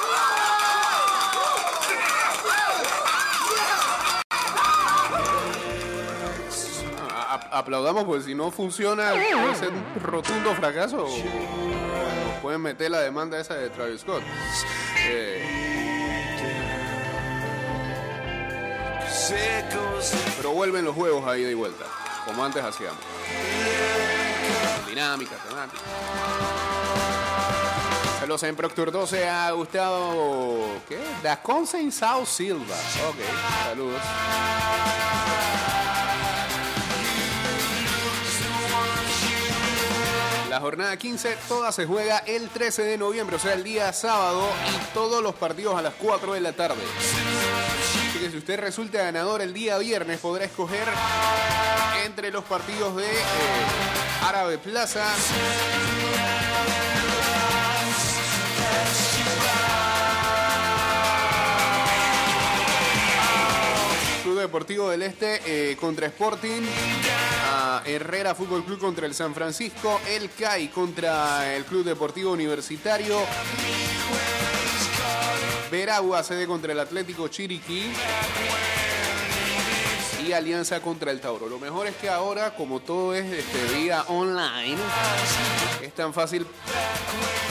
Aplaudamos 7.52 8.06
porque 8.06 8.24
si 8.24 8.34
no 8.34 8.50
funciona 8.50 9.12
puede 9.12 9.68
un 9.68 10.02
rotundo 10.02 10.56
fracaso 10.56 11.06
o 11.06 12.42
pueden 12.42 12.62
meter 12.62 12.92
la 12.92 13.02
demanda 13.02 13.38
esa 13.42 13.56
de 13.56 13.70
Travis 13.72 14.02
Scott. 14.02 14.24
Eh, 15.10 15.47
pero 20.38 20.52
vuelven 20.52 20.86
los 20.86 20.96
juegos 20.96 21.28
ahí 21.28 21.44
de 21.44 21.54
vuelta, 21.54 21.86
como 22.26 22.44
antes 22.44 22.64
hacíamos. 22.64 23.00
Dinámica, 24.88 25.36
temática. 25.48 25.82
Saludos 28.20 28.44
en 28.44 28.56
Proctor 28.56 28.92
12 28.92 29.28
a 29.28 29.52
Gustavo. 29.52 30.66
¿Qué? 30.88 31.00
Da 31.24 31.42
Sao 31.92 32.26
Silva. 32.26 32.76
Ok, 33.10 33.18
saludos. 33.66 34.02
La 40.50 40.62
jornada 40.62 40.98
15 40.98 41.38
toda 41.48 41.72
se 41.72 41.86
juega 41.86 42.20
el 42.20 42.50
13 42.50 42.84
de 42.84 42.98
noviembre, 42.98 43.36
o 43.36 43.40
sea, 43.40 43.54
el 43.54 43.64
día 43.64 43.92
sábado, 43.94 44.48
y 44.72 44.94
todos 44.94 45.22
los 45.22 45.36
partidos 45.36 45.76
a 45.76 45.82
las 45.82 45.94
4 45.96 46.34
de 46.34 46.42
la 46.42 46.54
tarde. 46.54 46.82
Si 48.32 48.38
usted 48.38 48.60
resulta 48.60 48.98
ganador 49.04 49.42
el 49.42 49.54
día 49.54 49.78
viernes, 49.78 50.20
podrá 50.20 50.44
escoger 50.44 50.86
entre 52.06 52.30
los 52.30 52.44
partidos 52.44 52.98
de 52.98 53.06
eh, 53.06 53.16
Árabe 54.22 54.58
Plaza. 54.58 55.06
Club 64.24 64.40
Deportivo 64.40 64.90
del 64.90 65.04
Este 65.04 65.72
eh, 65.72 65.78
contra 65.78 66.08
Sporting, 66.08 66.64
a 67.50 67.82
Herrera 67.86 68.36
Fútbol 68.36 68.66
Club 68.66 68.80
contra 68.80 69.06
el 69.06 69.14
San 69.14 69.34
Francisco, 69.34 70.02
el 70.10 70.30
CAI 70.32 70.68
contra 70.68 71.56
el 71.56 71.64
Club 71.64 71.86
Deportivo 71.86 72.34
Universitario, 72.34 73.22
Veragua 75.72 76.24
sede 76.24 76.48
contra 76.48 76.72
el 76.72 76.80
Atlético 76.80 77.28
Chiriquí 77.28 77.92
y 80.26 80.32
Alianza 80.32 80.82
contra 80.82 81.12
el 81.12 81.20
Tauro. 81.20 81.48
Lo 81.48 81.60
mejor 81.60 81.88
es 81.88 81.96
que 81.96 82.10
ahora, 82.10 82.56
como 82.56 82.80
todo 82.80 83.14
es 83.14 83.26
este, 83.26 83.78
vía 83.78 84.04
online, 84.08 84.78
es 85.82 85.94
tan 85.94 86.14
fácil 86.14 86.46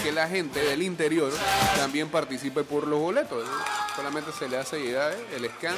que 0.02 0.12
la 0.12 0.29
gente 0.29 0.61
del 0.61 0.83
interior 0.83 1.33
también 1.76 2.09
participe 2.09 2.64
por 2.64 2.87
los 2.87 3.00
boletos. 3.00 3.46
Solamente 3.94 4.31
se 4.38 4.48
le 4.48 4.59
hace 4.59 4.79
llegar 4.81 5.14
el 5.35 5.50
scan 5.50 5.74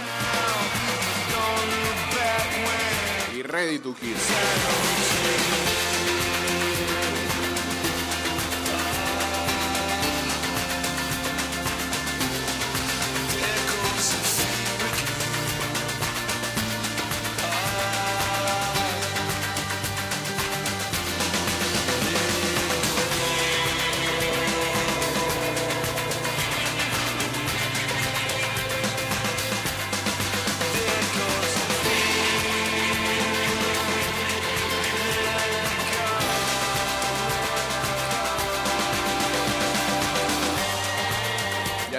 y 3.37 3.43
ready 3.43 3.79
to 3.79 3.95
kill. 3.95 4.17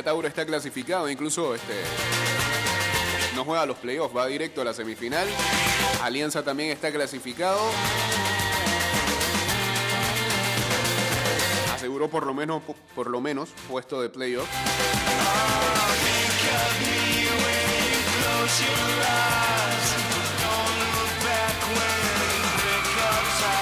Tauro 0.10 0.28
está 0.28 0.44
clasificado, 0.44 1.08
incluso 1.08 1.54
este 1.54 1.72
no 3.36 3.46
juega 3.46 3.68
los 3.68 3.78
playoffs, 3.78 4.18
va 4.18 4.26
directo 4.26 4.62
a 4.62 4.64
la 4.66 4.74
semifinal. 4.74 5.28
Alianza 6.02 6.42
también 6.42 6.72
está 6.72 6.92
clasificado. 6.92 7.60
Aseguró 11.76 12.10
por 12.10 12.26
lo 12.26 12.34
menos 12.34 12.64
por 12.96 13.08
lo 13.08 13.22
menos 13.22 13.50
puesto 13.70 14.02
de 14.02 14.10
playoff. 14.10 14.48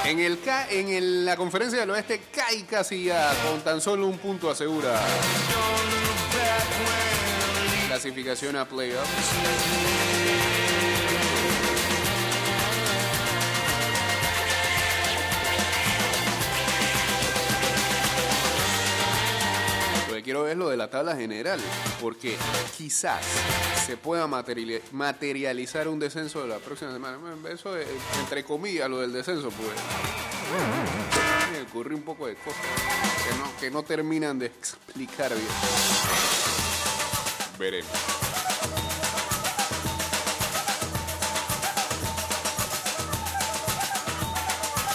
En, 0.06 0.20
el, 0.20 0.40
en 0.70 0.90
el- 0.90 1.26
la 1.26 1.36
conferencia 1.36 1.80
del 1.82 1.90
oeste, 1.90 2.22
Kai 2.34 2.64
Casilla 2.64 3.30
con 3.46 3.60
tan 3.62 3.82
solo 3.82 4.08
un 4.08 4.18
punto 4.18 4.50
asegura 4.50 4.98
clasificación 7.88 8.56
a 8.58 8.66
playoffs. 8.66 9.08
Lo 20.10 20.16
que 20.16 20.24
quiero 20.24 20.44
ver 20.44 20.54
es 20.54 20.58
lo 20.58 20.70
de 20.70 20.78
la 20.78 20.90
tabla 20.90 21.16
general, 21.16 21.60
porque 22.02 22.38
quizás 22.78 23.22
se 23.86 23.98
pueda 23.98 24.26
materiali- 24.28 24.82
materializar 24.92 25.88
un 25.88 26.00
descenso 26.00 26.42
de 26.42 26.48
la 26.48 26.58
próxima 26.58 26.92
semana. 26.94 27.18
Eso 27.52 27.76
es, 27.78 27.88
entre 28.20 28.44
comillas, 28.44 28.90
lo 28.90 29.00
del 29.00 29.12
descenso, 29.14 29.50
pues. 29.50 29.70
Ocurre 31.70 31.96
un 31.96 32.02
poco 32.02 32.28
de 32.28 32.36
cosas 32.36 32.62
que 33.28 33.38
no, 33.38 33.58
que 33.60 33.72
no 33.72 33.84
terminan 33.84 34.40
de 34.40 34.48
explicar 34.48 35.34
bien. 35.34 35.48
Veremos. 37.60 37.92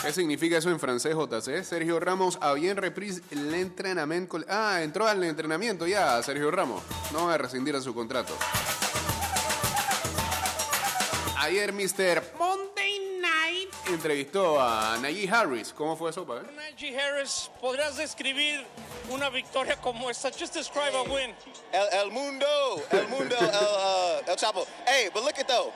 ¿Qué 0.03 0.13
significa 0.13 0.59
eso 0.59 0.69
en 0.71 0.81
francés, 0.81 1.15
JC? 1.15 1.63
Sergio 1.63 2.01
Ramos 2.01 2.37
a 2.41 2.55
bien 2.55 2.77
reprise 2.77 3.23
el 3.31 3.55
entrenamiento. 3.55 4.39
Ah, 4.49 4.81
entró 4.83 5.07
al 5.07 5.23
entrenamiento 5.23 5.87
ya, 5.87 6.21
Sergio 6.23 6.51
Ramos. 6.51 6.83
No 7.13 7.27
va 7.27 7.35
a 7.35 7.39
rescindir 7.39 7.77
a 7.77 7.81
su 7.81 7.95
contrato. 7.95 8.37
Ayer 11.39 11.73
Mr. 11.73 12.23
Night 12.39 12.72
entrevistó 13.95 14.61
a 14.61 14.97
Najee 14.99 15.29
Harris. 15.29 15.73
¿Cómo 15.73 15.97
fue 15.97 16.11
eso, 16.11 16.25
padre? 16.27 16.45
Najee 16.55 16.99
Harris, 16.99 17.51
¿podrías 17.61 17.97
describir 17.97 18.65
una 19.11 19.29
victoria 19.31 19.77
como 19.77 20.11
esta? 20.11 20.31
Just 20.31 20.55
describe 20.55 20.95
a 20.95 21.03
win. 21.03 21.35
El, 21.73 22.01
el 22.01 22.11
mundo, 22.11 22.83
el 22.91 23.09
mundo, 23.09 23.37
el, 23.39 23.47
uh, 23.47 24.31
el 24.31 24.37
Chapo. 24.37 24.67
Hey, 24.87 25.09
but 25.13 25.23
look 25.25 25.39
at 25.39 25.49
though. 25.49 25.73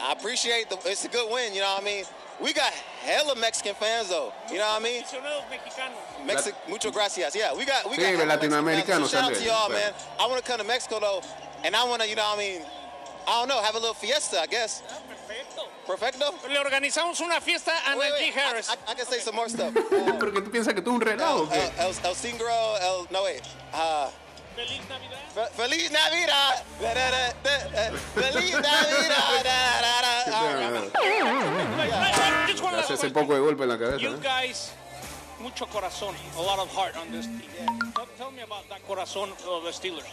I 0.00 0.12
appreciate 0.12 0.68
the. 0.68 0.76
It's 0.90 1.04
a 1.04 1.08
good 1.08 1.30
win. 1.32 1.54
You 1.54 1.60
know 1.60 1.74
what 1.74 1.82
I 1.82 1.84
mean? 1.84 2.04
We 2.38 2.52
got 2.52 2.70
hella 3.00 3.34
Mexican 3.34 3.74
fans 3.74 4.10
though. 4.10 4.32
You 4.50 4.58
know 4.58 4.66
what 4.66 4.80
I 4.80 4.84
mean? 4.84 5.02
Mexicanos. 5.02 6.26
Mexic, 6.26 6.54
mucho 6.68 6.90
gracias. 6.90 7.34
Yeah, 7.34 7.54
we 7.54 7.64
got 7.64 7.88
we 7.88 7.96
Sí, 7.96 8.16
got 8.16 8.28
latinoamericanos. 8.40 9.08
So 9.08 9.16
shout 9.16 9.30
out 9.30 9.34
to 9.34 9.44
y'all, 9.44 9.70
man. 9.70 9.92
I 10.20 10.26
want 10.26 10.44
to 10.44 10.46
come 10.46 10.58
to 10.58 10.66
Mexico 10.66 11.00
though, 11.00 11.22
and 11.64 11.74
I 11.74 11.84
want 11.84 12.02
to, 12.02 12.08
you 12.08 12.14
know 12.14 12.24
what 12.24 12.36
I 12.36 12.38
mean? 12.38 12.62
I 13.26 13.40
don't 13.40 13.48
know, 13.48 13.60
have 13.60 13.74
a 13.74 13.78
little 13.78 13.94
fiesta, 13.94 14.38
I 14.38 14.46
guess. 14.46 14.82
Perfecto. 15.86 16.34
Le 16.48 16.58
organizamos 16.58 17.20
una 17.20 17.40
fiesta 17.40 17.72
a 17.86 17.94
Najee 17.94 18.32
Harris. 18.32 18.68
I, 18.68 18.92
I 18.92 18.94
can 18.94 19.06
say 19.06 19.20
some 19.20 19.36
more 19.36 19.48
stuff. 19.48 19.72
Uh, 19.76 20.18
Porque 20.18 20.40
tú 20.42 20.50
piensas 20.50 20.74
que 20.74 20.82
tú 20.82 20.92
un 20.94 21.00
relajo. 21.00 21.42
o 21.42 21.42
el, 21.44 21.48
qué? 21.50 21.56
el, 21.78 21.86
el, 21.88 22.06
el 22.06 22.14
Singro, 22.16 22.76
el, 22.78 23.06
no 23.10 23.22
wait. 23.22 23.42
Uh, 23.72 24.08
Feliz 24.56 24.80
Navidad. 24.88 25.18
Fe- 25.34 25.50
Feliz 25.62 25.90
Navidad. 25.90 26.64
Da, 26.80 26.94
da, 26.94 27.10
da, 27.10 27.34
da, 27.42 27.92
Feliz 28.14 28.52
Navidad. 28.52 29.98
Hace 32.78 32.94
ese 32.94 33.10
poco 33.10 33.34
de 33.34 33.40
golpe 33.40 33.62
en 33.64 33.68
la 33.68 33.78
cabeza. 33.78 33.98
You 33.98 34.16
guys, 34.20 34.72
mucho 35.40 35.66
corazón, 35.66 36.14
a 36.36 36.40
lot 36.42 36.58
of 36.58 36.70
heart 36.74 36.96
on 36.96 37.10
this 37.10 37.26
team. 37.26 37.42
Tell, 37.94 38.06
tell 38.16 38.30
me 38.32 38.42
about 38.42 38.68
that 38.68 38.80
corazón 38.86 39.30
of 39.46 39.64
the 39.64 39.72
Steelers. 39.72 40.04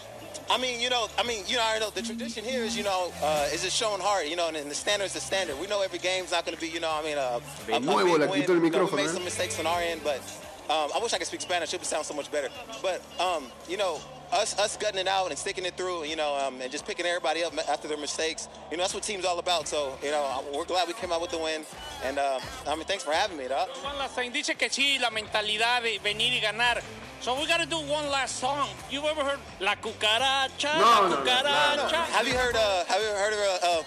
I 0.50 0.58
mean, 0.58 0.80
you 0.80 0.90
know, 0.90 1.08
I 1.18 1.24
mean, 1.24 1.44
you 1.48 1.58
know, 1.58 1.64
I 1.66 1.80
know 1.80 1.90
the 1.90 2.02
tradition 2.02 2.44
here 2.44 2.64
is, 2.64 2.78
you 2.78 2.84
know, 2.84 3.12
uh, 3.22 3.48
is 3.54 3.64
just 3.64 3.78
showing 3.78 4.02
heart, 4.02 4.28
you 4.28 4.36
know, 4.36 4.48
and, 4.48 4.58
the 4.70 4.76
standard 4.76 5.06
is 5.06 5.14
the 5.14 5.20
standard. 5.20 5.60
We 5.60 5.68
know 5.68 5.82
every 5.82 6.00
game's 6.00 6.32
not 6.32 6.46
going 6.46 6.56
to 6.56 6.62
be, 6.62 6.70
you 6.70 6.80
know, 6.80 6.92
I 6.92 7.04
mean, 7.04 7.18
uh, 7.18 7.40
a, 7.70 7.76
a 7.76 7.80
nuevo 7.80 8.18
big 8.18 8.30
win. 8.30 8.42
You 8.42 8.70
know, 8.70 8.86
we 8.86 8.96
made 8.98 9.10
some 9.10 9.24
mistakes 9.24 9.60
on 9.60 9.68
our 9.68 9.80
end, 9.80 10.02
but 10.04 10.22
um, 10.70 10.90
I 10.96 11.00
wish 11.02 11.14
I 11.14 11.18
could 11.18 11.28
speak 11.28 11.42
Spanish. 11.42 11.74
It 11.74 11.80
would 11.80 11.88
sound 11.88 12.06
so 12.06 12.14
much 12.14 12.32
better. 12.32 12.50
But 12.82 13.02
um, 13.20 13.46
you 13.68 13.78
know, 13.78 14.00
us 14.32 14.58
us 14.60 14.78
gutting 14.78 15.00
it 15.00 15.08
out 15.08 15.30
and 15.30 15.38
sticking 15.38 15.66
it 15.66 15.78
through, 15.78 16.06
you 16.06 16.16
know, 16.16 16.36
um, 16.36 16.62
and 16.62 16.72
just 16.72 16.86
picking 16.86 17.06
everybody 17.06 17.44
up 17.44 17.54
after 17.70 17.88
their 17.88 17.98
mistakes. 17.98 18.48
You 18.72 18.78
know, 18.78 18.84
that's 18.84 18.94
what 18.94 19.04
team's 19.04 19.26
all 19.26 19.40
about. 19.40 19.68
So, 19.68 19.98
you 20.04 20.12
know, 20.12 20.44
we're 20.54 20.66
glad 20.66 20.88
we 20.88 20.94
came 20.94 21.12
out 21.12 21.22
with 21.22 21.32
the 21.32 21.38
win, 21.38 21.64
and 22.04 22.18
uh, 22.18 22.40
I 22.68 22.76
mean, 22.76 22.86
thanks 22.86 23.04
for 23.04 23.12
having 23.12 23.38
me, 23.38 23.48
dog. 23.48 23.70
Juan 23.84 23.98
Lastain 23.98 24.34
dice 24.34 24.56
que 24.58 24.70
sí, 24.70 25.00
la 25.00 25.10
mentalidad 25.10 25.84
de 25.84 26.00
venir 26.00 26.34
y 26.34 26.40
ganar 26.40 26.82
So 27.22 27.40
we 27.40 27.48
gotta 27.48 27.66
do 27.66 27.78
one 27.78 28.10
last 28.12 28.36
song. 28.40 28.68
You 28.92 29.00
ever 29.06 29.24
heard 29.24 29.40
La 29.62 29.76
Cucaracha? 29.76 30.76
No, 30.76 30.84
La 30.84 31.08
no, 31.08 31.16
no, 31.16 31.24
Cucaracha. 31.24 32.04
Have 32.12 32.28
you 32.28 32.34
heard? 32.34 32.54
Uh, 32.54 32.84
have 32.84 33.02
you 33.02 33.08
ever 33.08 33.18
heard 33.18 33.34
of? 33.34 33.40
Uh, 33.40 33.80
uh, 33.80 33.84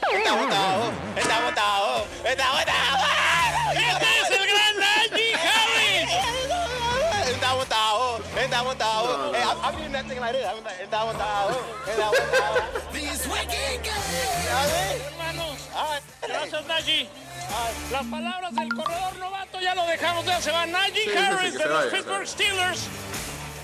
Botao? 7.56 8.20
Hey, 9.32 9.42
I'm, 9.42 9.58
I'm 9.64 9.74
doing 9.76 9.92
that 9.92 10.06
thing 10.06 10.20
like 10.20 10.32
this. 10.32 10.46
I'm 10.46 10.62
like, 10.64 10.80
Esta 10.82 10.96
Botao? 11.04 11.56
Esta 11.88 12.06
Botao? 12.10 12.92
These 12.92 13.26
wicked 13.28 13.82
guys. 13.84 14.70
Hermanos, 15.00 15.58
All 15.74 15.88
right. 15.90 16.02
gracias 16.26 16.66
Najee. 16.66 17.08
Ah, 17.50 17.70
Las 17.92 18.04
palabras 18.06 18.54
del 18.54 18.68
corredor 18.74 19.16
novato 19.18 19.60
ya 19.60 19.74
lo 19.74 19.86
dejamos, 19.86 20.24
ya 20.24 20.40
se 20.40 20.50
va 20.50 20.66
Najee 20.66 21.04
Sí, 21.04 21.10
sí, 21.10 21.10
sí, 21.10 21.16
Harris 21.18 21.54
de 21.58 21.64
los 21.66 21.74
vaya, 21.84 21.90
Pittsburgh 21.90 22.26
Steelers. 22.26 22.80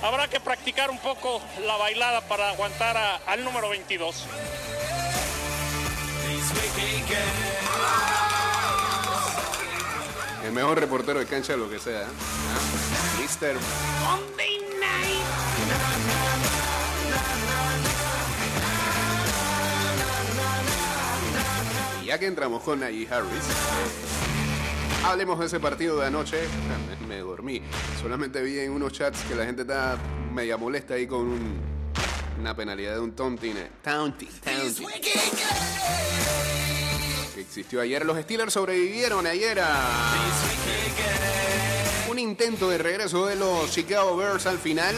Habrá 0.02 0.28
que 0.28 0.40
practicar 0.40 0.90
un 0.90 0.98
poco 0.98 1.40
la 1.66 1.76
bailada 1.76 2.20
para 2.22 2.50
aguantar 2.50 2.96
a- 2.96 3.16
al 3.26 3.44
número 3.44 3.68
22. 3.68 4.24
El 10.53 10.57
mejor 10.57 10.79
reportero 10.79 11.19
de 11.19 11.25
cancha, 11.25 11.57
lo 11.57 11.71
que 11.71 11.79
sea. 11.79 12.03
¿ah? 12.03 13.19
Mr. 13.23 13.55
Monday 14.05 14.59
Night. 14.79 16.33
Y 22.03 22.07
ya 22.07 22.19
que 22.19 22.27
entramos 22.27 22.62
con 22.62 22.81
Najee 22.81 23.07
Harris, 23.11 23.31
eh, 23.31 25.05
hablemos 25.07 25.38
de 25.38 25.47
ese 25.47 25.61
partido 25.61 25.99
de 26.01 26.07
anoche. 26.07 26.38
Ah, 26.71 26.97
Me, 27.01 27.07
me 27.07 27.19
dormí. 27.21 27.62
Solamente 28.01 28.43
vi 28.43 28.59
en 28.59 28.73
unos 28.73 28.93
chats 28.93 29.21
que 29.23 29.35
la 29.35 29.45
gente 29.45 29.62
está 29.62 29.97
media 30.33 30.57
molesta 30.57 30.95
ahí 30.95 31.07
con 31.07 31.21
un- 31.21 31.61
una 32.41 32.57
penalidad 32.57 32.95
de 32.95 33.01
un 33.01 33.12
taunting. 33.12 33.57
eh, 33.57 33.71
Taunting, 33.83 34.29
taunting. 34.43 34.88
Existió 37.42 37.81
ayer. 37.81 38.07
Los 38.07 38.18
Steelers 38.20 38.52
sobrevivieron 38.52 39.26
ayer 39.26 39.61
un 42.09 42.18
intento 42.18 42.70
de 42.70 42.78
regreso 42.78 43.26
de 43.26 43.35
los 43.35 43.70
Chicago 43.70 44.16
Bears 44.16 44.46
al 44.46 44.59
final. 44.59 44.94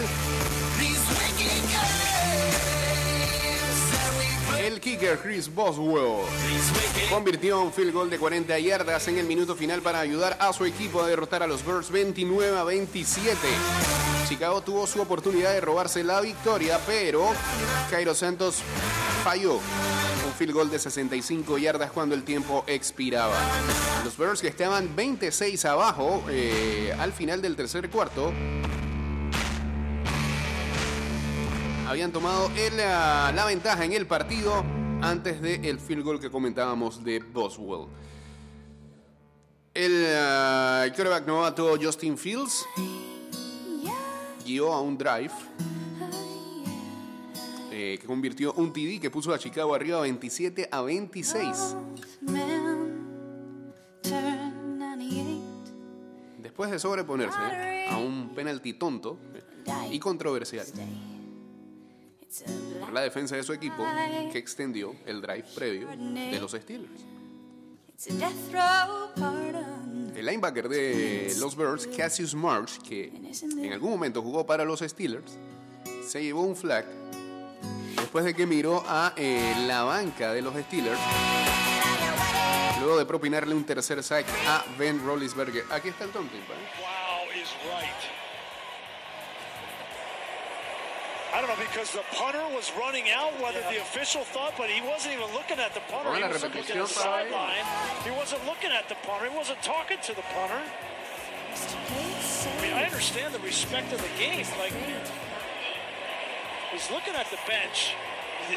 El 4.58 4.78
kicker 4.80 5.18
Chris 5.18 5.52
Boswell 5.52 6.26
convirtió 7.08 7.62
un 7.62 7.72
field 7.72 7.94
goal 7.94 8.10
de 8.10 8.18
40 8.18 8.58
yardas 8.58 9.08
en 9.08 9.18
el 9.18 9.26
minuto 9.26 9.54
final 9.54 9.80
para 9.80 10.00
ayudar 10.00 10.36
a 10.38 10.52
su 10.52 10.66
equipo 10.66 11.02
a 11.02 11.08
derrotar 11.08 11.42
a 11.42 11.46
los 11.46 11.64
Bears 11.64 11.90
29 11.90 12.58
a 12.58 12.64
27. 12.64 13.38
Chicago 14.28 14.60
tuvo 14.60 14.86
su 14.86 15.00
oportunidad 15.00 15.52
de 15.52 15.62
robarse 15.62 16.04
la 16.04 16.20
victoria, 16.20 16.78
pero 16.86 17.26
Cairo 17.90 18.14
Santos 18.14 18.56
falló 19.24 19.60
field 20.34 20.52
goal 20.52 20.70
de 20.70 20.78
65 20.78 21.58
yardas 21.58 21.92
cuando 21.92 22.14
el 22.14 22.24
tiempo 22.24 22.64
expiraba. 22.66 23.36
Los 24.04 24.16
Bears 24.16 24.40
que 24.40 24.48
estaban 24.48 24.94
26 24.94 25.64
abajo 25.64 26.24
eh, 26.28 26.94
al 26.98 27.12
final 27.12 27.40
del 27.40 27.56
tercer 27.56 27.88
cuarto 27.88 28.32
habían 31.86 32.12
tomado 32.12 32.50
el, 32.56 32.80
ah, 32.80 33.32
la 33.34 33.44
ventaja 33.44 33.84
en 33.84 33.92
el 33.92 34.06
partido 34.06 34.64
antes 35.00 35.40
del 35.40 35.78
field 35.78 36.02
goal 36.02 36.20
que 36.20 36.30
comentábamos 36.30 37.04
de 37.04 37.20
Boswell. 37.20 37.86
El 39.72 40.06
ah, 40.16 40.84
quarterback 40.88 41.26
novato 41.26 41.76
Justin 41.80 42.18
Fields 42.18 42.66
guió 44.44 44.72
a 44.72 44.80
un 44.80 44.98
drive 44.98 45.32
que 48.00 48.06
convirtió 48.06 48.52
un 48.54 48.72
TD 48.72 49.00
que 49.00 49.10
puso 49.10 49.32
a 49.32 49.38
Chicago 49.38 49.74
arriba 49.74 50.00
27 50.00 50.68
a 50.70 50.82
26. 50.82 51.76
Después 56.38 56.70
de 56.70 56.78
sobreponerse 56.78 57.86
a 57.90 57.98
un 57.98 58.32
penalti 58.34 58.74
tonto 58.74 59.18
y 59.90 59.98
controversial 59.98 60.66
por 62.80 62.92
la 62.92 63.02
defensa 63.02 63.36
de 63.36 63.42
su 63.42 63.52
equipo 63.52 63.84
que 64.32 64.38
extendió 64.38 64.94
el 65.06 65.20
drive 65.20 65.44
previo 65.54 65.88
de 65.88 66.38
los 66.40 66.52
Steelers. 66.52 67.04
El 70.16 70.26
linebacker 70.26 70.68
de 70.68 71.34
los 71.38 71.54
Bears, 71.56 71.86
Cassius 71.86 72.34
Marsh, 72.34 72.78
que 72.78 73.12
en 73.58 73.72
algún 73.72 73.90
momento 73.90 74.20
jugó 74.20 74.44
para 74.44 74.64
los 74.64 74.80
Steelers, 74.80 75.38
se 76.06 76.22
llevó 76.22 76.42
un 76.42 76.56
flag 76.56 76.86
después 77.94 78.24
de 78.24 78.34
que 78.34 78.46
miró 78.46 78.84
a 78.86 79.12
eh, 79.16 79.54
la 79.66 79.82
banca 79.82 80.32
de 80.32 80.42
los 80.42 80.54
Steelers 80.54 81.00
luego 82.84 82.98
de 82.98 83.06
propinarle 83.06 83.54
un 83.54 83.64
tercer 83.64 84.02
sack 84.02 84.26
a 84.46 84.62
Ben 84.78 85.02
Roethlisberger. 85.04 85.64
Aquí 85.70 85.88
está 85.88 86.04
el 86.04 86.10
taunting, 86.10 86.44
¿vale? 86.48 86.60
Wow 86.80 87.30
is 87.40 87.48
right. 87.64 88.10
I 91.34 91.40
don't 91.40 91.48
know 91.48 91.56
because 91.58 91.90
the 91.90 92.04
punter 92.14 92.46
was 92.54 92.70
running 92.78 93.10
out, 93.10 93.34
whether 93.42 93.58
the 93.66 93.82
official 93.82 94.22
thought, 94.22 94.54
but 94.56 94.70
he 94.70 94.80
wasn't 94.86 95.14
even 95.14 95.26
looking 95.34 95.58
at 95.58 95.74
the 95.74 95.80
punter. 95.90 96.10
Pongan 96.10 96.16
He 96.16 96.22
la 96.22 96.28
was 96.28 96.42
looking 96.44 96.60
at 96.60 96.66
the 96.68 96.74
repetición 96.74 96.94
para 96.94 97.26
sideline. 97.26 97.66
He 98.04 98.10
wasn't 98.14 98.46
looking 98.46 98.70
at 98.70 98.88
the 98.88 98.94
punter. 99.02 99.28
He 99.30 99.36
wasn't 99.36 99.60
talking 99.62 99.98
to 99.98 100.14
the 100.14 100.22
punter. 100.30 100.62
I 100.62 100.66
mean, 102.62 102.72
I 102.72 102.84
understand 102.84 103.34
the 103.34 103.40
respect 103.40 103.92
of 103.92 104.00
the 104.00 104.08
game. 104.16 104.46
Like, 104.60 104.72
he's 106.74 106.90
looking 106.90 107.14
at 107.14 107.26
the 107.30 107.36
bench. 107.46 107.94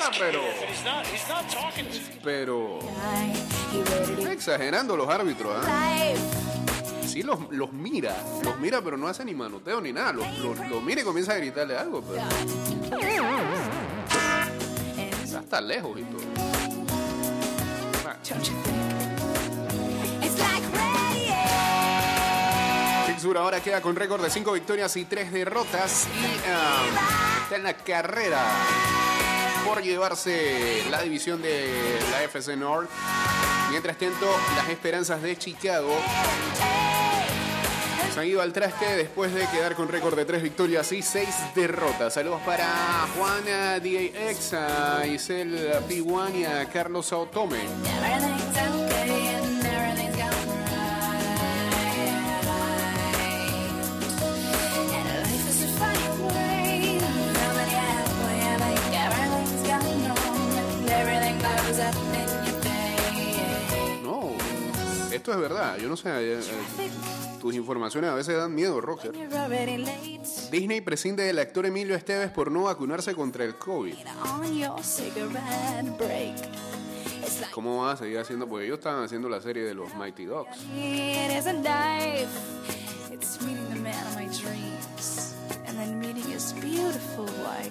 Ah, 0.01 0.11
pero-. 0.19 0.41
Pero 2.23 2.79
exagerando 4.31 4.97
los 4.97 5.07
árbitros, 5.07 5.55
¿ah? 5.65 6.13
Sí, 7.05 7.23
los, 7.23 7.39
los 7.51 7.71
mira, 7.71 8.13
los 8.43 8.59
mira, 8.59 8.81
pero 8.81 8.97
no 8.97 9.07
hace 9.07 9.23
ni 9.23 9.33
manoteo 9.33 9.79
ni 9.79 9.93
nada. 9.93 10.11
Los, 10.13 10.27
los- 10.39 10.59
los 10.69 10.83
mira 10.83 11.01
y 11.01 11.03
comienza 11.05 11.31
a 11.33 11.37
gritarle 11.37 11.77
algo, 11.77 12.01
pero 12.01 12.21
está 15.23 15.39
hasta 15.39 15.61
lejos 15.61 15.97
y 15.99 16.03
todo. 16.03 16.21
Ah, 18.05 18.15
Ahora 23.35 23.59
queda 23.61 23.81
con 23.81 23.95
récord 23.95 24.23
de 24.23 24.29
5 24.29 24.53
victorias 24.53 24.95
y 24.95 25.03
3 25.03 25.33
derrotas 25.33 26.05
y 26.05 26.49
ah, 26.49 27.41
está 27.43 27.57
en 27.57 27.63
la 27.63 27.73
carrera 27.73 28.41
por 29.65 29.81
llevarse 29.81 30.83
la 30.89 31.01
división 31.01 31.41
de 31.41 31.67
la 32.09 32.23
FC 32.23 32.55
North. 32.55 32.89
Mientras 33.69 33.97
tanto, 33.97 34.27
las 34.55 34.69
esperanzas 34.69 35.21
de 35.21 35.35
Chicago 35.37 35.93
se 38.13 38.19
han 38.21 38.27
ido 38.27 38.41
al 38.41 38.53
traste 38.53 38.95
después 38.95 39.33
de 39.33 39.45
quedar 39.47 39.75
con 39.75 39.89
récord 39.89 40.15
de 40.15 40.23
3 40.23 40.41
victorias 40.41 40.89
y 40.93 41.01
6 41.01 41.27
derrotas. 41.53 42.13
Saludos 42.13 42.41
para 42.45 43.07
Juana 43.17 43.79
DAX, 43.79 44.53
a 44.53 45.05
Isel 45.05 45.73
P1 45.89 46.35
y 46.35 46.45
a 46.45 46.69
Carlos 46.69 47.11
Autome. 47.11 47.59
Esto 65.29 65.43
es 65.43 65.49
verdad. 65.49 65.77
Yo 65.77 65.89
no 65.89 65.97
sé, 65.97 66.07
eh, 66.09 66.39
eh, 66.39 66.89
tus 67.41 67.53
informaciones 67.53 68.09
a 68.09 68.13
veces 68.13 68.37
dan 68.37 68.55
miedo, 68.55 68.79
Rocker. 68.79 69.11
Disney 70.49 70.79
prescinde 70.79 71.23
del 71.23 71.37
actor 71.39 71.65
Emilio 71.65 71.95
Esteves 71.95 72.31
por 72.31 72.49
no 72.49 72.63
vacunarse 72.63 73.13
contra 73.13 73.43
el 73.43 73.55
COVID. 73.55 73.93
¿Cómo 77.51 77.81
van 77.83 77.95
a 77.95 77.97
seguir 77.97 78.19
haciendo? 78.19 78.47
Porque 78.47 78.67
ellos 78.67 78.77
estaban 78.77 79.03
haciendo 79.03 79.27
la 79.27 79.41
serie 79.41 79.63
de 79.63 79.73
los 79.75 79.93
Mighty 79.95 80.23
Dogs. 80.23 80.55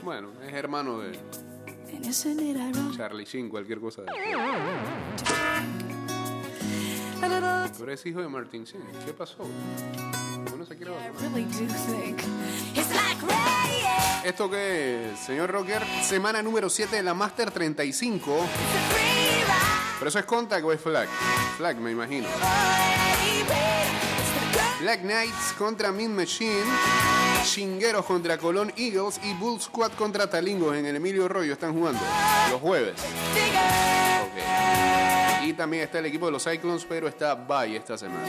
Bueno, 0.02 0.28
es 0.46 0.52
hermano 0.52 0.98
de? 0.98 1.18
Charlie 2.94 3.24
Sheen, 3.24 3.48
cualquier 3.48 3.80
cosa. 3.80 4.02
de- 4.02 4.08
A 7.22 7.28
little 7.28 7.70
Pero 7.78 7.92
es 7.92 8.06
hijo 8.06 8.20
de 8.20 8.28
Martin 8.28 8.64
Sheen. 8.64 8.82
¿Qué 9.04 9.12
pasó? 9.12 9.38
Yo 10.50 10.56
no 10.56 10.64
se 10.64 10.76
quiere 10.76 10.92
vacunar. 10.92 11.32
¿Esto 14.24 14.50
qué 14.50 15.12
es, 15.12 15.20
señor 15.20 15.50
Rocker? 15.50 15.82
Semana 16.02 16.42
número 16.42 16.68
7 16.68 16.96
de 16.96 17.02
la 17.02 17.14
Master 17.14 17.50
35. 17.50 18.36
It's 18.36 18.42
a 18.42 18.46
free 18.46 19.44
ride, 19.44 19.98
¿Pero 19.98 20.08
eso 20.08 20.18
es 20.18 20.24
contact 20.24 20.64
o 20.64 20.72
es 20.72 20.80
flag? 20.80 21.08
Flag, 21.56 21.76
me 21.78 21.92
imagino. 21.92 22.28
girl 22.28 22.46
Black 24.80 25.00
Knights 25.00 25.54
contra 25.56 25.90
Mean 25.90 26.14
Machine. 26.14 26.64
Chingueros 27.46 28.04
contra 28.04 28.36
Colón 28.38 28.72
Eagles 28.76 29.20
y 29.22 29.32
Bull 29.34 29.60
Squad 29.60 29.92
contra 29.92 30.28
Talingos 30.28 30.76
en 30.76 30.84
el 30.86 30.96
Emilio 30.96 31.28
Rollo 31.28 31.52
están 31.52 31.72
jugando 31.72 32.00
los 32.50 32.60
jueves. 32.60 32.94
Y 35.44 35.52
también 35.52 35.84
está 35.84 36.00
el 36.00 36.06
equipo 36.06 36.26
de 36.26 36.32
los 36.32 36.42
Cyclones, 36.42 36.84
pero 36.88 37.06
está 37.06 37.34
bye 37.34 37.76
esta 37.76 37.96
semana. 37.96 38.26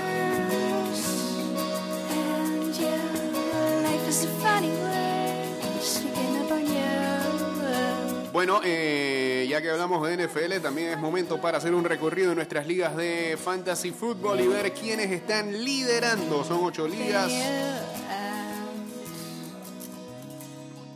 Bueno, 8.38 8.62
eh, 8.64 9.48
ya 9.50 9.64
que 9.64 9.72
hablamos 9.72 10.08
de 10.08 10.28
NFL, 10.28 10.62
también 10.62 10.90
es 10.90 11.00
momento 11.00 11.42
para 11.42 11.58
hacer 11.58 11.74
un 11.74 11.84
recorrido 11.84 12.30
en 12.30 12.36
nuestras 12.36 12.68
ligas 12.68 12.96
de 12.96 13.36
fantasy 13.44 13.90
fútbol 13.90 14.40
y 14.40 14.48
ver 14.48 14.74
quiénes 14.74 15.10
están 15.10 15.66
liderando. 15.66 16.44
Son 16.44 16.60
ocho 16.62 16.88
ligas, 16.88 17.32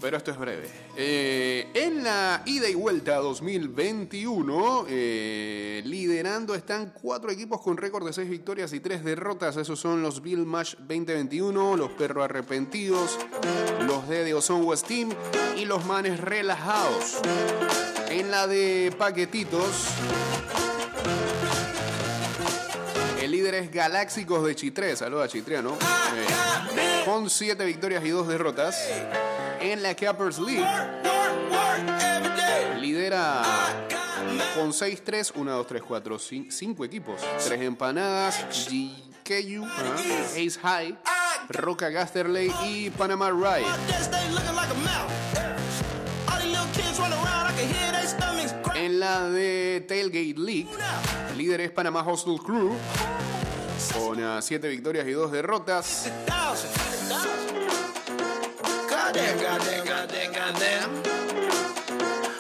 pero 0.01 0.17
esto 0.17 0.31
es 0.31 0.37
breve. 0.37 0.67
Eh, 0.97 1.69
en 1.75 2.03
la 2.03 2.41
ida 2.45 2.67
y 2.67 2.73
vuelta 2.73 3.17
2021, 3.17 4.85
eh, 4.89 5.81
liderando 5.85 6.55
están 6.55 6.91
cuatro 6.99 7.31
equipos 7.31 7.61
con 7.61 7.77
récord 7.77 8.05
de 8.05 8.11
seis 8.11 8.29
victorias 8.29 8.73
y 8.73 8.79
tres 8.79 9.03
derrotas. 9.03 9.55
Esos 9.57 9.79
son 9.79 10.01
los 10.01 10.21
Bill 10.21 10.45
Match 10.45 10.75
2021, 10.79 11.77
los 11.77 11.91
Perros 11.91 12.25
Arrepentidos, 12.25 13.19
los 13.85 14.09
de 14.09 14.25
The 14.25 14.33
Ozone 14.33 14.65
West 14.65 14.87
Team 14.87 15.09
y 15.55 15.65
los 15.65 15.85
Manes 15.85 16.19
Relajados. 16.19 17.21
En 18.09 18.31
la 18.31 18.47
de 18.47 18.93
paquetitos, 18.97 19.85
el 23.21 23.31
líder 23.31 23.55
es 23.55 23.71
Galáxicos 23.71 24.43
de 24.45 24.55
Chitré. 24.55 24.95
Saludos 24.95 25.25
a 25.25 25.27
Chitriano. 25.27 25.77
Eh, 26.15 27.03
con 27.05 27.29
siete 27.29 27.65
victorias 27.65 28.03
y 28.03 28.09
dos 28.09 28.27
derrotas. 28.27 28.75
En 29.61 29.83
la 29.83 29.95
Cappers 29.95 30.39
League, 30.39 30.65
lidera 32.79 33.43
con 34.55 34.71
6-3, 34.71 35.33
1, 35.35 35.51
2, 35.51 35.67
3, 35.67 35.83
4, 35.87 36.19
5 36.49 36.85
equipos. 36.85 37.21
Tres 37.45 37.61
empanadas, 37.61 38.43
GKU, 38.49 39.65
ajá, 39.65 39.95
Ace 40.31 40.59
High, 40.61 40.97
Roca 41.49 41.89
Gasterley 41.89 42.51
y 42.63 42.89
Panama 42.89 43.29
Ride. 43.29 43.65
En 48.75 48.99
la 48.99 49.29
de 49.29 49.85
Tailgate 49.87 50.39
League, 50.39 50.69
líder 51.37 51.61
es 51.61 51.71
Panama 51.71 52.01
Hostel 52.01 52.39
Crew, 52.43 52.75
con 53.93 54.41
7 54.41 54.67
victorias 54.67 55.07
y 55.07 55.11
2 55.11 55.31
derrotas. 55.31 56.09
Goddamn, 59.11 59.37
goddamn, 59.39 59.83
goddamn, 59.85 60.31
goddamn. 60.31 61.03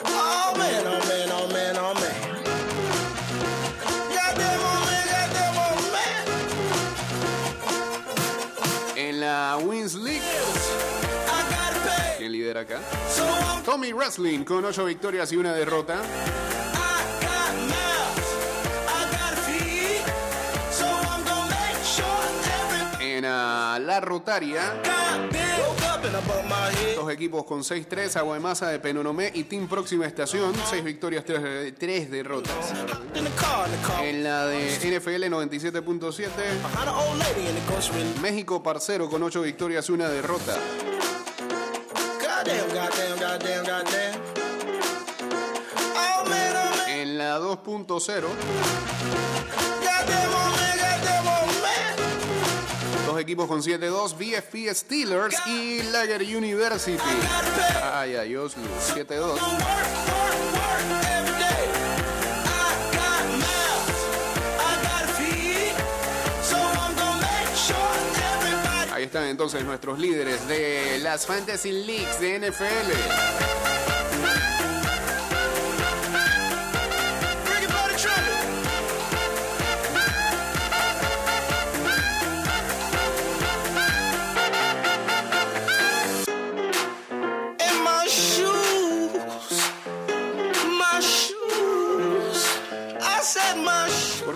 Oh 0.05 0.53
man, 0.57 0.87
oh 0.87 0.99
man, 1.05 1.29
oh 1.33 1.47
man, 1.51 1.75
oh 1.75 1.93
man. 1.93 2.15
Goddamn, 4.15 4.61
oh 4.63 4.79
man, 4.87 5.03
goddamn, 5.11 5.57
oh 5.57 5.75
man. 5.91 6.23
En 8.95 9.19
la 9.19 9.57
Wins 9.57 9.95
League. 9.95 10.21
¿quién 12.17 12.31
lidera 12.31 12.61
acá? 12.61 12.79
Tommy 13.65 13.91
Wrestling 13.91 14.45
con 14.45 14.63
8 14.63 14.85
victorias 14.85 15.29
y 15.33 15.35
una 15.35 15.53
derrota. 15.53 16.01
En 23.01 23.25
ah, 23.25 23.77
la 23.81 23.99
Rotaria, 23.99 24.81
dos 26.95 27.11
equipos 27.11 27.43
con 27.45 27.61
6-3, 27.61 28.15
Aguamasa 28.15 28.69
de 28.69 28.79
Penonomé 28.79 29.31
y 29.33 29.43
Team 29.43 29.67
Próxima 29.67 30.05
Estación, 30.05 30.53
6 30.69 30.83
victorias, 30.83 31.23
3 31.25 32.11
derrotas. 32.11 32.73
En 34.03 34.23
la 34.23 34.45
de 34.45 34.69
NFL 34.69 35.25
97.7, 35.25 35.81
Behind 35.81 36.87
an 36.87 36.89
old 36.89 37.17
lady 37.19 37.47
in 37.47 37.55
the 37.55 37.61
grocery. 37.67 38.03
México 38.21 38.63
Parcero 38.63 39.09
con 39.09 39.21
8 39.23 39.41
victorias 39.41 39.89
y 39.89 39.91
una 39.91 40.09
derrota. 40.09 40.57
En 46.87 47.17
la 47.17 47.39
2.0, 47.39 48.27
dos 53.11 53.19
equipos 53.19 53.47
con 53.47 53.61
7-2, 53.61 54.17
BFP 54.17 54.73
Steelers 54.73 55.35
y 55.45 55.83
Lager 55.83 56.21
University. 56.21 56.97
Ay, 57.83 58.15
ay, 58.15 58.35
Oslo, 58.37 58.63
7-2. 58.79 59.09
Work, 59.09 59.41
work, 59.41 59.51
work 60.53 60.81
every 61.11 61.37
day. 61.37 61.67
I 62.45 62.55
got 62.95 63.25
mouths. 63.41 64.01
I 64.59 64.71
got 64.87 65.09
feet. 65.17 65.75
So 66.41 66.55
I'm 66.55 66.95
gonna 66.95 67.19
make 67.19 67.55
sure 67.57 67.75
everybody. 68.39 68.91
Ahí 68.93 69.03
están 69.03 69.25
entonces 69.25 69.65
nuestros 69.65 69.99
líderes 69.99 70.47
de 70.47 70.99
las 70.99 71.25
Fantasy 71.25 71.71
Leagues 71.73 72.19
de 72.21 72.39
NFL. 72.39 73.90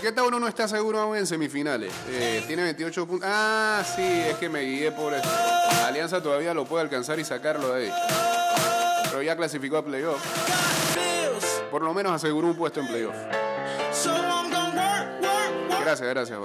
Shoes. 0.05 0.13
¿Por 0.13 0.13
qué 0.13 0.15
Tauro 0.15 0.39
no 0.39 0.47
está 0.47 0.67
seguro 0.67 0.99
aún 0.99 1.17
en 1.17 1.25
semifinales? 1.25 1.91
Eh, 2.09 2.43
tiene 2.45 2.61
28 2.61 3.07
puntos. 3.07 3.27
Ah, 3.27 3.83
sí, 3.95 4.03
es 4.03 4.35
que 4.35 4.49
me 4.49 4.61
guié 4.61 4.91
por 4.91 5.13
eso. 5.15 5.27
Alianza 5.83 6.21
todavía 6.21 6.53
lo 6.53 6.65
puede 6.65 6.83
alcanzar 6.83 7.19
y 7.19 7.25
sacarlo 7.25 7.73
de 7.73 7.85
ahí. 7.85 7.93
Pero 9.09 9.23
ya 9.23 9.35
clasificó 9.35 9.77
a 9.77 9.85
playoff. 9.85 10.23
Por 11.71 11.81
lo 11.81 11.93
menos 11.93 12.11
aseguró 12.11 12.47
un 12.47 12.55
puesto 12.55 12.81
en 12.81 12.87
playoff. 12.87 13.15
Gracias, 15.81 16.09
gracias, 16.09 16.37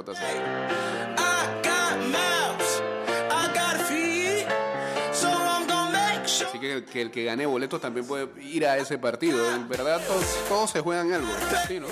sure. 5.18 5.40
Así 6.48 6.58
que 6.58 7.02
el 7.02 7.10
que 7.10 7.24
gane 7.24 7.44
boletos 7.44 7.80
también 7.80 8.06
puede 8.06 8.28
ir 8.42 8.66
a 8.66 8.78
ese 8.78 8.96
partido. 8.96 9.54
En 9.54 9.68
verdad, 9.68 10.00
todos, 10.06 10.24
todos 10.48 10.70
se 10.70 10.80
juegan 10.80 11.12
algo. 11.12 11.28
Sí, 11.68 11.78
¿no? 11.78 11.88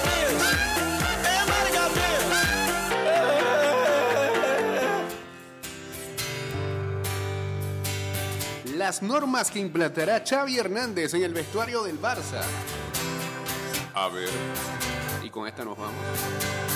Bills. 0.00 0.42
Everybody 1.26 1.72
got 1.74 1.92
bills. 1.92 2.40
las 8.76 9.02
normas 9.02 9.50
que 9.50 9.58
implantará 9.58 10.24
Xavi 10.26 10.58
Hernández 10.58 11.12
en 11.12 11.22
el 11.22 11.34
vestuario 11.34 11.82
del 11.82 12.00
Barça. 12.00 12.40
A 13.94 14.08
ver. 14.08 14.30
Y 15.22 15.28
con 15.28 15.46
esta 15.46 15.64
nos 15.64 15.76
vamos. 15.76 16.69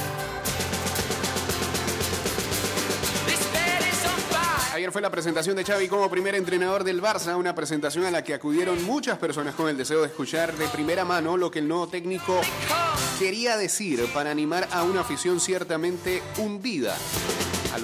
Ayer 4.75 4.91
fue 4.91 5.01
la 5.01 5.11
presentación 5.11 5.55
de 5.55 5.63
Xavi 5.63 5.87
como 5.87 6.11
primer 6.11 6.35
entrenador 6.35 6.83
del 6.83 7.01
Barça, 7.01 7.37
una 7.39 7.55
presentación 7.55 8.07
a 8.07 8.11
la 8.11 8.25
que 8.25 8.35
acudieron 8.35 8.83
muchas 8.83 9.19
personas 9.19 9.55
con 9.55 9.69
el 9.69 9.77
deseo 9.77 10.01
de 10.01 10.09
escuchar 10.09 10.53
de 10.57 10.67
primera 10.67 11.05
mano 11.05 11.37
lo 11.37 11.49
que 11.49 11.61
el 11.61 11.69
nuevo 11.69 11.87
técnico 11.87 12.41
quería 13.21 13.57
decir 13.57 14.05
para 14.13 14.33
animar 14.33 14.67
a 14.73 14.83
una 14.83 15.03
afición 15.03 15.39
ciertamente 15.39 16.25
hundida. 16.39 16.97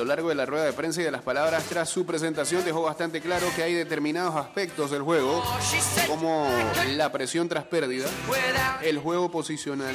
Lo 0.00 0.06
largo 0.06 0.30
de 0.30 0.34
la 0.34 0.46
rueda 0.46 0.64
de 0.64 0.72
prensa 0.72 1.02
y 1.02 1.04
de 1.04 1.10
las 1.10 1.20
palabras 1.20 1.62
tras 1.64 1.90
su 1.90 2.06
presentación 2.06 2.64
dejó 2.64 2.80
bastante 2.80 3.20
claro 3.20 3.46
que 3.54 3.62
hay 3.62 3.74
determinados 3.74 4.34
aspectos 4.34 4.90
del 4.90 5.02
juego, 5.02 5.44
como 6.08 6.48
la 6.96 7.12
presión 7.12 7.50
tras 7.50 7.64
pérdida, 7.64 8.08
el 8.80 8.98
juego 8.98 9.30
posicional, 9.30 9.94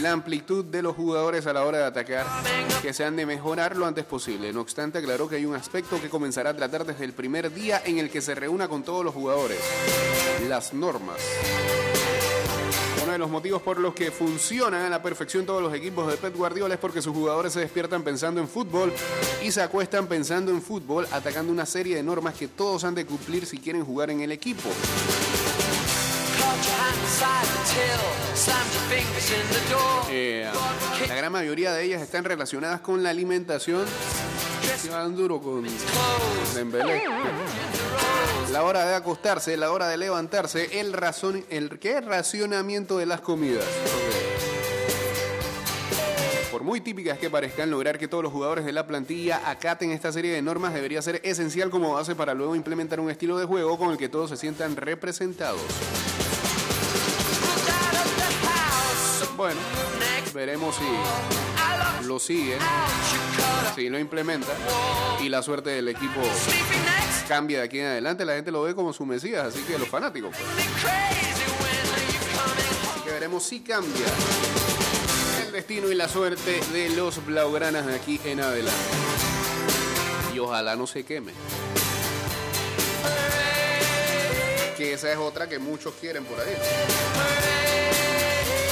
la 0.00 0.12
amplitud 0.12 0.64
de 0.64 0.80
los 0.80 0.96
jugadores 0.96 1.46
a 1.46 1.52
la 1.52 1.62
hora 1.62 1.76
de 1.76 1.84
atacar, 1.84 2.24
que 2.80 2.94
se 2.94 3.04
han 3.04 3.16
de 3.16 3.26
mejorar 3.26 3.76
lo 3.76 3.84
antes 3.84 4.06
posible. 4.06 4.50
No 4.50 4.62
obstante, 4.62 4.96
aclaró 4.96 5.28
que 5.28 5.36
hay 5.36 5.44
un 5.44 5.54
aspecto 5.54 6.00
que 6.00 6.08
comenzará 6.08 6.48
a 6.48 6.56
tratar 6.56 6.86
desde 6.86 7.04
el 7.04 7.12
primer 7.12 7.52
día 7.52 7.82
en 7.84 7.98
el 7.98 8.08
que 8.08 8.22
se 8.22 8.34
reúna 8.34 8.66
con 8.66 8.82
todos 8.82 9.04
los 9.04 9.12
jugadores, 9.12 9.58
las 10.48 10.72
normas. 10.72 11.18
Los 13.18 13.30
motivos 13.30 13.62
por 13.62 13.78
los 13.78 13.94
que 13.94 14.10
funcionan 14.10 14.82
a 14.82 14.88
la 14.88 15.00
perfección 15.00 15.46
todos 15.46 15.62
los 15.62 15.72
equipos 15.72 16.10
de 16.10 16.16
Pep 16.16 16.34
Guardiola 16.36 16.74
es 16.74 16.80
porque 16.80 17.00
sus 17.00 17.14
jugadores 17.14 17.52
se 17.52 17.60
despiertan 17.60 18.02
pensando 18.02 18.40
en 18.40 18.48
fútbol 18.48 18.92
y 19.40 19.52
se 19.52 19.62
acuestan 19.62 20.08
pensando 20.08 20.50
en 20.50 20.60
fútbol, 20.60 21.06
atacando 21.12 21.52
una 21.52 21.64
serie 21.64 21.94
de 21.94 22.02
normas 22.02 22.34
que 22.34 22.48
todos 22.48 22.82
han 22.82 22.94
de 22.96 23.06
cumplir 23.06 23.46
si 23.46 23.58
quieren 23.58 23.84
jugar 23.84 24.10
en 24.10 24.20
el 24.20 24.32
equipo. 24.32 24.68
Eh, 30.10 30.50
la 31.08 31.14
gran 31.14 31.32
mayoría 31.32 31.72
de 31.72 31.84
ellas 31.84 32.02
están 32.02 32.24
relacionadas 32.24 32.80
con 32.80 33.02
la 33.02 33.10
alimentación. 33.10 33.84
Se 34.76 34.88
duro 34.88 35.40
con 35.40 35.64
Dembélé. 36.54 37.04
La 38.54 38.62
hora 38.62 38.86
de 38.86 38.94
acostarse, 38.94 39.56
la 39.56 39.72
hora 39.72 39.88
de 39.88 39.96
levantarse, 39.96 40.78
el 40.78 40.92
razón, 40.92 41.44
el 41.50 41.76
¿qué? 41.80 42.00
racionamiento 42.00 42.98
de 42.98 43.04
las 43.04 43.20
comidas. 43.20 43.64
Por 46.52 46.62
muy 46.62 46.80
típicas 46.80 47.18
que 47.18 47.28
parezcan, 47.28 47.68
lograr 47.68 47.98
que 47.98 48.06
todos 48.06 48.22
los 48.22 48.32
jugadores 48.32 48.64
de 48.64 48.70
la 48.70 48.86
plantilla 48.86 49.42
acaten 49.50 49.90
esta 49.90 50.12
serie 50.12 50.32
de 50.32 50.40
normas 50.40 50.72
debería 50.72 51.02
ser 51.02 51.20
esencial 51.24 51.68
como 51.68 51.94
base 51.94 52.14
para 52.14 52.32
luego 52.32 52.54
implementar 52.54 53.00
un 53.00 53.10
estilo 53.10 53.36
de 53.38 53.44
juego 53.44 53.76
con 53.76 53.90
el 53.90 53.98
que 53.98 54.08
todos 54.08 54.30
se 54.30 54.36
sientan 54.36 54.76
representados. 54.76 55.60
Bueno, 59.36 59.58
veremos 60.32 60.76
si 60.76 62.06
lo 62.06 62.20
sigue, 62.20 62.56
si 63.74 63.88
lo 63.88 63.98
implementa 63.98 64.52
y 65.20 65.28
la 65.28 65.42
suerte 65.42 65.70
del 65.70 65.88
equipo 65.88 66.20
cambia 67.24 67.58
de 67.58 67.64
aquí 67.64 67.80
en 67.80 67.86
adelante. 67.86 68.24
La 68.24 68.34
gente 68.34 68.50
lo 68.50 68.62
ve 68.62 68.74
como 68.74 68.92
su 68.92 69.04
mesías, 69.04 69.46
así 69.46 69.60
que 69.62 69.78
los 69.78 69.88
fanáticos. 69.88 70.34
pues. 70.36 70.54
Así 72.90 73.00
que 73.04 73.10
veremos 73.10 73.42
si 73.42 73.60
cambia 73.60 74.06
el 75.44 75.52
destino 75.52 75.90
y 75.90 75.94
la 75.94 76.08
suerte 76.08 76.60
de 76.72 76.90
los 76.90 77.24
blaugranas 77.24 77.86
de 77.86 77.94
aquí 77.94 78.20
en 78.24 78.40
adelante. 78.40 78.78
Y 80.34 80.38
ojalá 80.38 80.76
no 80.76 80.86
se 80.86 81.04
queme. 81.04 81.32
Que 84.76 84.92
esa 84.94 85.12
es 85.12 85.18
otra 85.18 85.48
que 85.48 85.58
muchos 85.58 85.94
quieren 86.00 86.24
por 86.24 86.40
ahí. 86.40 86.54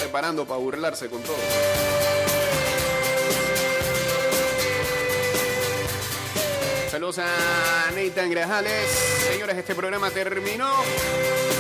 Preparando 0.01 0.45
para 0.45 0.59
burlarse 0.59 1.09
con 1.09 1.23
todo. 1.23 2.22
Saludos 7.03 7.19
a 7.19 7.91
Nathan 7.97 8.31
Grajales. 8.31 8.89
Señores, 9.29 9.57
este 9.57 9.75
programa 9.75 10.09
terminó. 10.13 10.71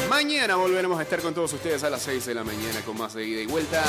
Mañana 0.08 0.54
volveremos 0.54 0.96
a 1.00 1.02
estar 1.02 1.20
con 1.20 1.34
todos 1.34 1.52
ustedes 1.52 1.82
a 1.82 1.90
las 1.90 2.00
6 2.02 2.26
de 2.26 2.34
la 2.34 2.44
mañana 2.44 2.80
con 2.86 2.96
más 2.96 3.14
de 3.14 3.26
ida 3.26 3.42
y 3.42 3.46
vuelta. 3.46 3.82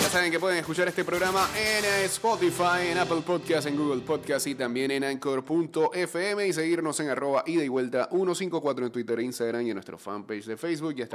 Ya 0.00 0.08
saben 0.10 0.30
que 0.30 0.38
pueden 0.38 0.58
escuchar 0.58 0.86
este 0.86 1.04
programa 1.04 1.48
en 1.56 1.84
Spotify, 2.04 2.92
en 2.92 2.98
Apple 2.98 3.22
Podcast, 3.26 3.66
en 3.66 3.76
Google 3.76 4.02
Podcast 4.02 4.46
y 4.46 4.54
también 4.54 4.92
en 4.92 5.02
Anchor.fm 5.02 6.46
y 6.46 6.52
seguirnos 6.52 7.00
en 7.00 7.08
arroba 7.08 7.42
ida 7.44 7.64
y 7.64 7.68
vuelta 7.68 8.08
154 8.10 8.86
en 8.86 8.92
Twitter 8.92 9.18
Instagram 9.18 9.66
y 9.66 9.70
en 9.70 9.74
nuestro 9.74 9.98
fanpage 9.98 10.44
de 10.44 10.56
Facebook. 10.56 10.94
Ya 10.94 11.02
está 11.02 11.06